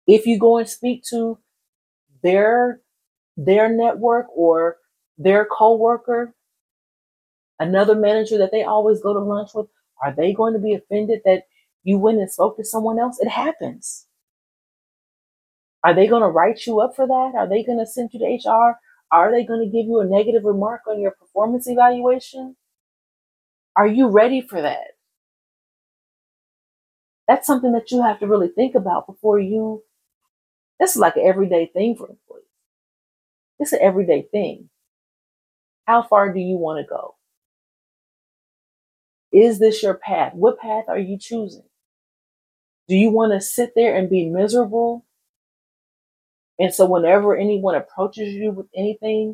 If 0.07 0.25
you 0.25 0.37
go 0.37 0.57
and 0.57 0.67
speak 0.67 1.03
to 1.09 1.39
their 2.21 2.81
their 3.37 3.69
network 3.69 4.27
or 4.35 4.77
their 5.23 5.45
coworker, 5.45 6.33
another 7.59 7.95
manager 7.95 8.37
that 8.37 8.51
they 8.51 8.63
always 8.63 9.01
go 9.01 9.13
to 9.13 9.19
lunch 9.19 9.51
with, 9.53 9.67
are 10.01 10.13
they 10.15 10.33
going 10.33 10.53
to 10.53 10.59
be 10.59 10.73
offended 10.73 11.21
that 11.25 11.43
you 11.83 11.97
went 11.97 12.19
and 12.19 12.31
spoke 12.31 12.57
to 12.57 12.65
someone 12.65 12.99
else? 12.99 13.19
It 13.19 13.29
happens. 13.29 14.07
Are 15.83 15.93
they 15.93 16.07
going 16.07 16.21
to 16.21 16.29
write 16.29 16.65
you 16.65 16.79
up 16.79 16.95
for 16.95 17.07
that? 17.07 17.33
Are 17.35 17.47
they 17.47 17.63
going 17.63 17.79
to 17.79 17.85
send 17.85 18.11
you 18.13 18.19
to 18.19 18.49
HR? 18.49 18.79
Are 19.11 19.31
they 19.31 19.45
going 19.45 19.59
to 19.59 19.71
give 19.71 19.85
you 19.85 19.99
a 19.99 20.05
negative 20.05 20.43
remark 20.43 20.81
on 20.87 20.99
your 20.99 21.11
performance 21.11 21.67
evaluation? 21.67 22.55
Are 23.75 23.87
you 23.87 24.07
ready 24.07 24.41
for 24.41 24.61
that? 24.61 24.87
That's 27.27 27.47
something 27.47 27.71
that 27.73 27.91
you 27.91 28.01
have 28.01 28.19
to 28.19 28.27
really 28.27 28.49
think 28.49 28.75
about 28.75 29.07
before 29.07 29.39
you. 29.39 29.83
This 30.79 30.91
is 30.91 30.97
like 30.97 31.15
an 31.15 31.25
everyday 31.25 31.67
thing 31.67 31.95
for 31.95 32.09
employees. 32.09 32.45
It's 33.59 33.73
an 33.73 33.79
everyday 33.81 34.23
thing. 34.23 34.69
How 35.87 36.03
far 36.03 36.33
do 36.33 36.39
you 36.39 36.57
want 36.57 36.85
to 36.85 36.89
go? 36.89 37.15
Is 39.33 39.59
this 39.59 39.83
your 39.83 39.95
path? 39.95 40.33
What 40.35 40.59
path 40.59 40.85
are 40.87 40.99
you 40.99 41.17
choosing? 41.19 41.65
Do 42.87 42.95
you 42.95 43.11
want 43.11 43.33
to 43.33 43.41
sit 43.41 43.73
there 43.75 43.95
and 43.97 44.09
be 44.09 44.29
miserable 44.29 45.05
and 46.59 46.73
so 46.73 46.85
whenever 46.85 47.35
anyone 47.37 47.75
approaches 47.75 48.33
you 48.33 48.51
with 48.51 48.67
anything, 48.75 49.33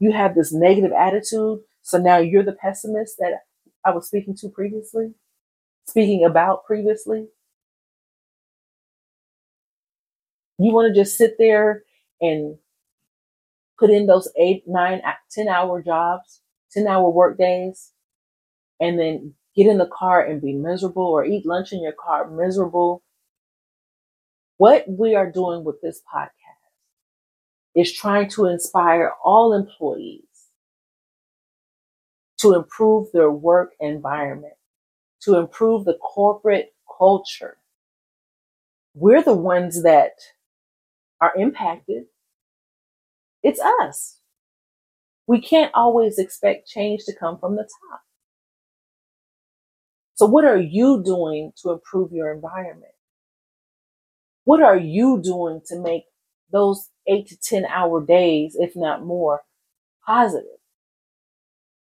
You 0.00 0.12
have 0.12 0.36
this 0.36 0.52
negative 0.52 0.92
attitude. 0.92 1.60
So 1.82 1.98
now 1.98 2.18
you're 2.18 2.44
the 2.44 2.52
pessimist 2.52 3.16
that 3.20 3.40
I 3.84 3.92
was 3.92 4.08
speaking 4.08 4.36
to 4.38 4.50
previously, 4.50 5.14
speaking 5.88 6.24
about 6.24 6.66
previously. 6.66 7.28
You 10.58 10.72
want 10.72 10.94
to 10.94 11.00
just 11.00 11.16
sit 11.18 11.36
there 11.38 11.84
and 12.20 12.56
put 13.78 13.90
in 13.90 14.06
those 14.06 14.28
eight, 14.38 14.64
nine, 14.66 15.02
ten 15.30 15.48
hour 15.48 15.82
jobs, 15.82 16.42
10 16.72 16.86
hour 16.86 17.08
work 17.10 17.38
days, 17.38 17.92
and 18.80 18.98
then 18.98 19.34
get 19.56 19.66
in 19.66 19.78
the 19.78 19.90
car 19.92 20.22
and 20.24 20.42
be 20.42 20.52
miserable 20.54 21.04
or 21.04 21.24
eat 21.24 21.46
lunch 21.46 21.72
in 21.72 21.82
your 21.82 21.92
car 21.92 22.30
miserable. 22.30 23.02
What 24.58 24.84
we 24.88 25.14
are 25.14 25.30
doing 25.30 25.64
with 25.64 25.80
this 25.82 26.02
podcast 26.14 26.72
is 27.74 27.92
trying 27.92 28.28
to 28.30 28.46
inspire 28.46 29.12
all 29.24 29.52
employees 29.52 30.22
to 32.38 32.54
improve 32.54 33.10
their 33.12 33.30
work 33.30 33.72
environment, 33.80 34.54
to 35.22 35.36
improve 35.36 35.84
the 35.84 35.98
corporate 36.02 36.74
culture. 36.98 37.58
We're 38.94 39.22
the 39.22 39.34
ones 39.34 39.82
that 39.82 40.12
are 41.20 41.34
impacted. 41.36 42.06
It's 43.46 43.60
us. 43.60 44.18
We 45.28 45.40
can't 45.40 45.70
always 45.72 46.18
expect 46.18 46.66
change 46.66 47.04
to 47.04 47.14
come 47.14 47.38
from 47.38 47.54
the 47.54 47.62
top. 47.62 48.00
So, 50.14 50.26
what 50.26 50.44
are 50.44 50.58
you 50.58 51.00
doing 51.04 51.52
to 51.62 51.70
improve 51.70 52.10
your 52.10 52.32
environment? 52.32 52.90
What 54.42 54.64
are 54.64 54.76
you 54.76 55.20
doing 55.22 55.60
to 55.66 55.78
make 55.80 56.06
those 56.50 56.90
eight 57.06 57.28
to 57.28 57.36
10 57.38 57.66
hour 57.66 58.04
days, 58.04 58.56
if 58.58 58.74
not 58.74 59.04
more, 59.04 59.42
positive? 60.04 60.58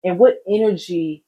And 0.04 0.20
what 0.20 0.36
energy 0.48 1.24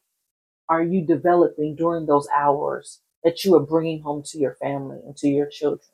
are 0.68 0.84
you 0.84 1.04
developing 1.04 1.74
during 1.74 2.06
those 2.06 2.28
hours 2.32 3.00
that 3.24 3.44
you 3.44 3.56
are 3.56 3.66
bringing 3.66 4.02
home 4.02 4.22
to 4.26 4.38
your 4.38 4.54
family 4.62 5.00
and 5.04 5.16
to 5.16 5.28
your 5.28 5.48
children? 5.48 5.90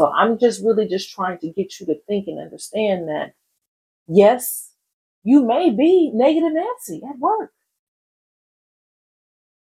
So 0.00 0.10
I'm 0.14 0.38
just 0.38 0.64
really 0.64 0.88
just 0.88 1.12
trying 1.12 1.38
to 1.40 1.50
get 1.52 1.78
you 1.78 1.86
to 1.86 1.96
think 2.08 2.26
and 2.26 2.40
understand 2.40 3.08
that 3.08 3.34
yes, 4.08 4.72
you 5.24 5.46
may 5.46 5.70
be 5.70 6.10
negative 6.14 6.52
Nancy 6.54 7.02
at 7.08 7.18
work. 7.18 7.52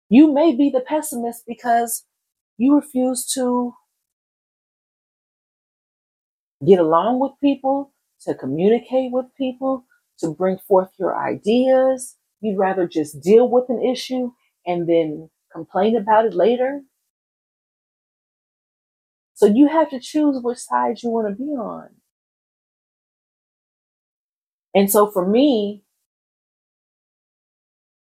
You 0.09 0.33
may 0.33 0.55
be 0.55 0.69
the 0.69 0.81
pessimist 0.81 1.43
because 1.47 2.05
you 2.57 2.75
refuse 2.75 3.25
to 3.33 3.73
get 6.65 6.79
along 6.79 7.19
with 7.19 7.33
people, 7.41 7.93
to 8.21 8.33
communicate 8.33 9.11
with 9.11 9.25
people, 9.37 9.85
to 10.19 10.29
bring 10.33 10.57
forth 10.57 10.91
your 10.97 11.17
ideas. 11.19 12.15
You'd 12.41 12.59
rather 12.59 12.87
just 12.87 13.21
deal 13.21 13.49
with 13.49 13.65
an 13.69 13.83
issue 13.83 14.31
and 14.65 14.87
then 14.87 15.29
complain 15.51 15.97
about 15.97 16.25
it 16.25 16.33
later. 16.33 16.81
So 19.43 19.49
you 19.49 19.67
have 19.67 19.89
to 19.89 19.99
choose 19.99 20.41
which 20.41 20.59
side 20.59 21.03
you 21.03 21.09
want 21.09 21.27
to 21.27 21.35
be 21.35 21.49
on. 21.49 21.89
And 24.73 24.89
so 24.89 25.11
for 25.11 25.27
me, 25.27 25.83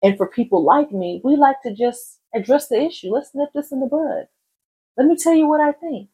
and 0.02 0.15
for 0.15 0.28
people 0.28 0.63
like 0.63 0.93
me, 0.93 1.19
we 1.26 1.36
like 1.36 1.62
to 1.63 1.76
just 1.76 2.21
address 2.34 2.69
the 2.69 2.82
issue. 2.82 3.10
Let's 3.10 3.32
nip 3.34 3.50
this 3.54 3.74
in 3.74 3.82
the 3.82 3.86
bud. 3.86 4.30
Let 4.95 5.08
me 5.08 5.17
tell 5.17 5.34
you 5.34 5.45
what 5.50 5.60
I 5.60 5.74
think. 5.74 6.08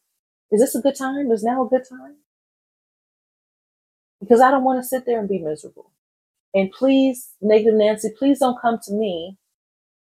Is 0.51 0.59
this 0.59 0.73
a 0.73 0.81
good 0.81 0.95
time? 0.95 1.31
Is 1.31 1.43
now 1.43 1.67
a 1.67 1.69
good 1.69 1.87
time? 1.87 2.15
Because 4.19 4.41
I 4.41 4.49
don't 4.49 4.63
want 4.63 4.81
to 4.81 4.89
sit 4.89 5.05
there 5.05 5.19
and 5.19 5.29
be 5.29 5.37
miserable. 5.37 5.91
And 6.55 6.71
please, 6.71 7.33
Negative 7.41 7.75
Nancy, 7.75 8.09
please 8.17 8.39
don't 8.39 8.59
come 8.59 8.79
to 8.85 8.91
me, 8.91 9.37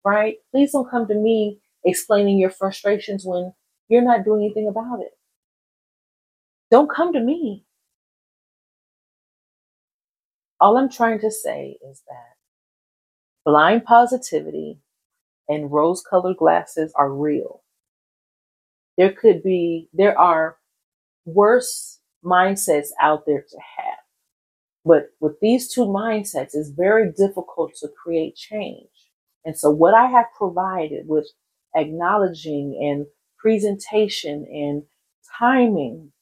right? 0.05 0.39
Please 0.51 0.73
don't 0.73 0.91
come 0.91 1.07
to 1.07 1.15
me 1.15 1.61
explaining 1.85 2.37
your 2.37 2.51
frustrations 2.51 3.25
when 3.25 3.53
you're 3.89 4.03
not 4.03 4.25
doing 4.25 4.45
anything 4.45 4.69
about 4.69 5.01
it. 5.01 5.13
Don't 6.71 6.91
come 6.91 7.13
to 7.13 7.21
me. 7.21 7.65
All 10.61 10.77
I'm 10.77 10.91
trying 10.91 11.21
to 11.21 11.31
say 11.31 11.79
is 11.91 12.03
that 12.09 12.37
blind 13.45 13.85
positivity 13.85 14.81
and 15.49 15.71
rose 15.71 16.03
colored 16.03 16.39
glasses 16.39 16.93
are 16.97 17.13
real. 17.13 17.63
There 18.97 19.13
could 19.13 19.43
be, 19.43 19.89
there 19.93 20.19
are 20.19 20.57
worse 21.27 22.01
mindsets 22.25 22.89
out 23.01 23.27
there 23.27 23.43
to 23.43 23.59
have. 23.79 23.99
But 24.85 25.11
with 25.21 25.41
these 25.41 25.73
two 25.73 25.87
mindsets, 25.87 26.51
it's 26.55 26.71
very 26.71 27.11
difficult 27.13 27.73
to 27.81 27.89
create 27.89 28.37
change. 28.37 28.89
And 29.45 29.57
so, 29.57 29.71
what 29.71 29.95
I 29.95 30.07
have 30.07 30.27
provided 30.37 31.07
with 31.09 31.29
acknowledging 31.75 32.79
and 32.81 33.07
presentation 33.45 34.47
and 34.51 34.85
timing 35.39 36.13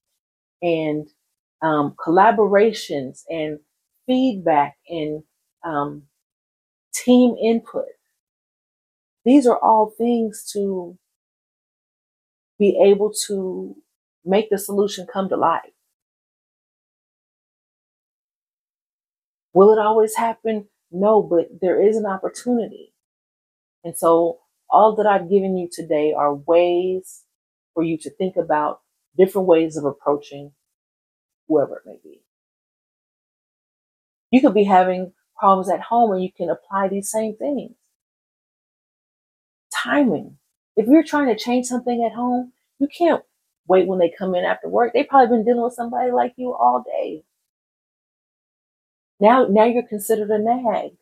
and 0.62 1.08
um, 1.62 1.94
collaborations 2.04 3.20
and 3.30 3.60
feedback 4.06 4.76
and 4.88 5.22
um, 5.64 6.02
team 6.94 7.36
input. 7.42 7.86
These 9.24 9.46
are 9.46 9.58
all 9.58 9.92
things 9.98 10.50
to 10.54 10.98
be 12.58 12.80
able 12.84 13.12
to 13.28 13.76
make 14.24 14.50
the 14.50 14.58
solution 14.58 15.06
come 15.12 15.28
to 15.30 15.36
life. 15.36 15.62
Will 19.54 19.72
it 19.72 19.78
always 19.80 20.16
happen? 20.16 20.68
No, 20.92 21.22
but 21.22 21.48
there 21.60 21.82
is 21.82 21.96
an 21.96 22.06
opportunity. 22.06 22.92
And 23.84 23.96
so 23.98 24.40
all 24.72 24.96
that 24.96 25.06
I've 25.06 25.30
given 25.30 25.56
you 25.56 25.68
today 25.70 26.14
are 26.16 26.34
ways 26.34 27.22
for 27.74 27.84
you 27.84 27.98
to 27.98 28.10
think 28.10 28.36
about 28.36 28.80
different 29.16 29.46
ways 29.46 29.76
of 29.76 29.84
approaching 29.84 30.52
whoever 31.46 31.76
it 31.76 31.82
may 31.86 31.98
be. 32.02 32.22
You 34.30 34.40
could 34.40 34.54
be 34.54 34.64
having 34.64 35.12
problems 35.38 35.68
at 35.68 35.80
home 35.82 36.12
and 36.12 36.22
you 36.22 36.30
can 36.34 36.48
apply 36.48 36.88
these 36.88 37.10
same 37.10 37.36
things. 37.36 37.72
Timing. 39.74 40.38
If 40.74 40.86
you're 40.86 41.04
trying 41.04 41.28
to 41.28 41.36
change 41.36 41.66
something 41.66 42.04
at 42.04 42.16
home, 42.16 42.52
you 42.78 42.88
can't 42.88 43.22
wait 43.68 43.86
when 43.86 43.98
they 43.98 44.12
come 44.16 44.34
in 44.34 44.44
after 44.44 44.68
work. 44.68 44.92
They've 44.94 45.06
probably 45.06 45.36
been 45.36 45.44
dealing 45.44 45.62
with 45.62 45.74
somebody 45.74 46.10
like 46.10 46.32
you 46.36 46.54
all 46.54 46.82
day. 46.84 47.24
Now, 49.20 49.46
now 49.48 49.64
you're 49.64 49.86
considered 49.86 50.30
a 50.30 50.38
nag. 50.38 50.92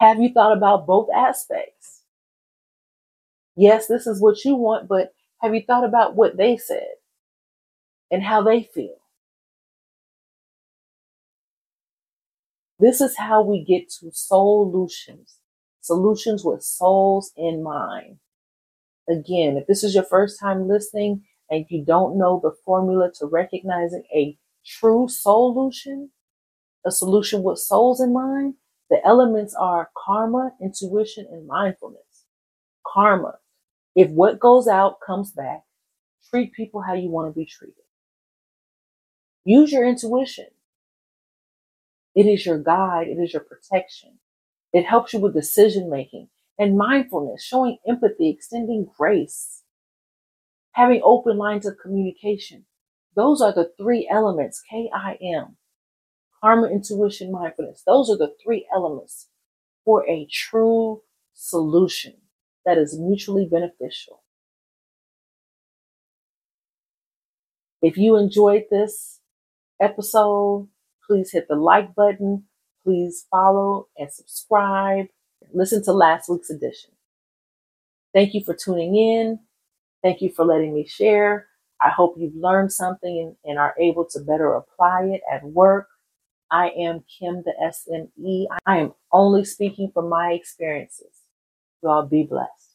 Have 0.00 0.20
you 0.20 0.32
thought 0.32 0.56
about 0.56 0.86
both 0.86 1.08
aspects? 1.14 2.02
Yes, 3.56 3.86
this 3.86 4.06
is 4.06 4.20
what 4.20 4.44
you 4.44 4.56
want, 4.56 4.88
but 4.88 5.14
have 5.40 5.54
you 5.54 5.62
thought 5.66 5.84
about 5.84 6.16
what 6.16 6.36
they 6.36 6.56
said 6.56 6.94
and 8.10 8.22
how 8.22 8.42
they 8.42 8.62
feel? 8.62 8.96
This 12.78 13.00
is 13.00 13.16
how 13.16 13.42
we 13.42 13.64
get 13.64 13.90
to 14.00 14.10
solutions, 14.12 15.36
solutions 15.80 16.44
with 16.44 16.62
souls 16.62 17.32
in 17.36 17.62
mind. 17.62 18.18
Again, 19.08 19.56
if 19.56 19.66
this 19.66 19.84
is 19.84 19.94
your 19.94 20.04
first 20.04 20.40
time 20.40 20.68
listening 20.68 21.24
and 21.50 21.66
you 21.70 21.84
don't 21.84 22.18
know 22.18 22.40
the 22.42 22.52
formula 22.64 23.10
to 23.16 23.26
recognizing 23.26 24.04
a 24.14 24.38
true 24.66 25.08
solution, 25.08 26.10
a 26.86 26.90
solution 26.90 27.42
with 27.42 27.58
souls 27.58 28.00
in 28.00 28.12
mind, 28.12 28.54
the 28.90 29.00
elements 29.06 29.54
are 29.54 29.90
karma, 29.96 30.52
intuition, 30.60 31.26
and 31.30 31.46
mindfulness. 31.46 32.26
Karma. 32.86 33.38
If 33.94 34.10
what 34.10 34.40
goes 34.40 34.68
out 34.68 35.00
comes 35.04 35.30
back, 35.30 35.62
treat 36.28 36.52
people 36.52 36.82
how 36.82 36.94
you 36.94 37.08
want 37.08 37.32
to 37.32 37.38
be 37.38 37.46
treated. 37.46 37.74
Use 39.44 39.72
your 39.72 39.86
intuition. 39.86 40.46
It 42.14 42.26
is 42.26 42.44
your 42.44 42.58
guide, 42.58 43.06
it 43.08 43.18
is 43.20 43.32
your 43.32 43.42
protection. 43.42 44.18
It 44.72 44.84
helps 44.84 45.12
you 45.12 45.20
with 45.20 45.34
decision 45.34 45.88
making 45.88 46.28
and 46.58 46.76
mindfulness, 46.76 47.42
showing 47.42 47.78
empathy, 47.88 48.28
extending 48.28 48.88
grace, 48.96 49.62
having 50.72 51.00
open 51.04 51.38
lines 51.38 51.66
of 51.66 51.78
communication. 51.82 52.66
Those 53.16 53.40
are 53.40 53.52
the 53.52 53.72
three 53.78 54.08
elements 54.10 54.62
K 54.68 54.90
I 54.94 55.16
M 55.22 55.56
karma, 56.42 56.68
intuition, 56.68 57.32
mindfulness. 57.32 57.82
Those 57.86 58.10
are 58.10 58.16
the 58.18 58.34
three 58.42 58.66
elements 58.74 59.28
for 59.84 60.08
a 60.08 60.26
true 60.30 61.02
solution 61.34 62.14
that 62.66 62.78
is 62.78 62.98
mutually 62.98 63.46
beneficial. 63.46 64.22
If 67.82 67.96
you 67.96 68.16
enjoyed 68.16 68.64
this 68.70 69.20
episode, 69.80 70.68
Please 71.10 71.32
hit 71.32 71.48
the 71.48 71.56
like 71.56 71.96
button. 71.96 72.44
Please 72.84 73.26
follow 73.32 73.88
and 73.98 74.12
subscribe. 74.12 75.06
Listen 75.52 75.82
to 75.82 75.92
last 75.92 76.28
week's 76.28 76.50
edition. 76.50 76.92
Thank 78.14 78.32
you 78.34 78.42
for 78.44 78.54
tuning 78.54 78.96
in. 78.96 79.40
Thank 80.02 80.22
you 80.22 80.30
for 80.30 80.46
letting 80.46 80.74
me 80.74 80.86
share. 80.86 81.48
I 81.82 81.90
hope 81.90 82.16
you've 82.18 82.36
learned 82.36 82.72
something 82.72 83.36
and, 83.44 83.50
and 83.50 83.60
are 83.60 83.74
able 83.80 84.06
to 84.12 84.20
better 84.20 84.54
apply 84.54 85.10
it 85.14 85.22
at 85.32 85.44
work. 85.44 85.89
I 86.50 86.70
am 86.70 87.04
Kim, 87.18 87.42
the 87.44 87.54
SME. 87.62 88.46
I 88.66 88.78
am 88.78 88.94
only 89.12 89.44
speaking 89.44 89.90
from 89.92 90.08
my 90.08 90.32
experiences. 90.32 91.22
You 91.82 91.90
all 91.90 92.06
be 92.06 92.24
blessed. 92.24 92.69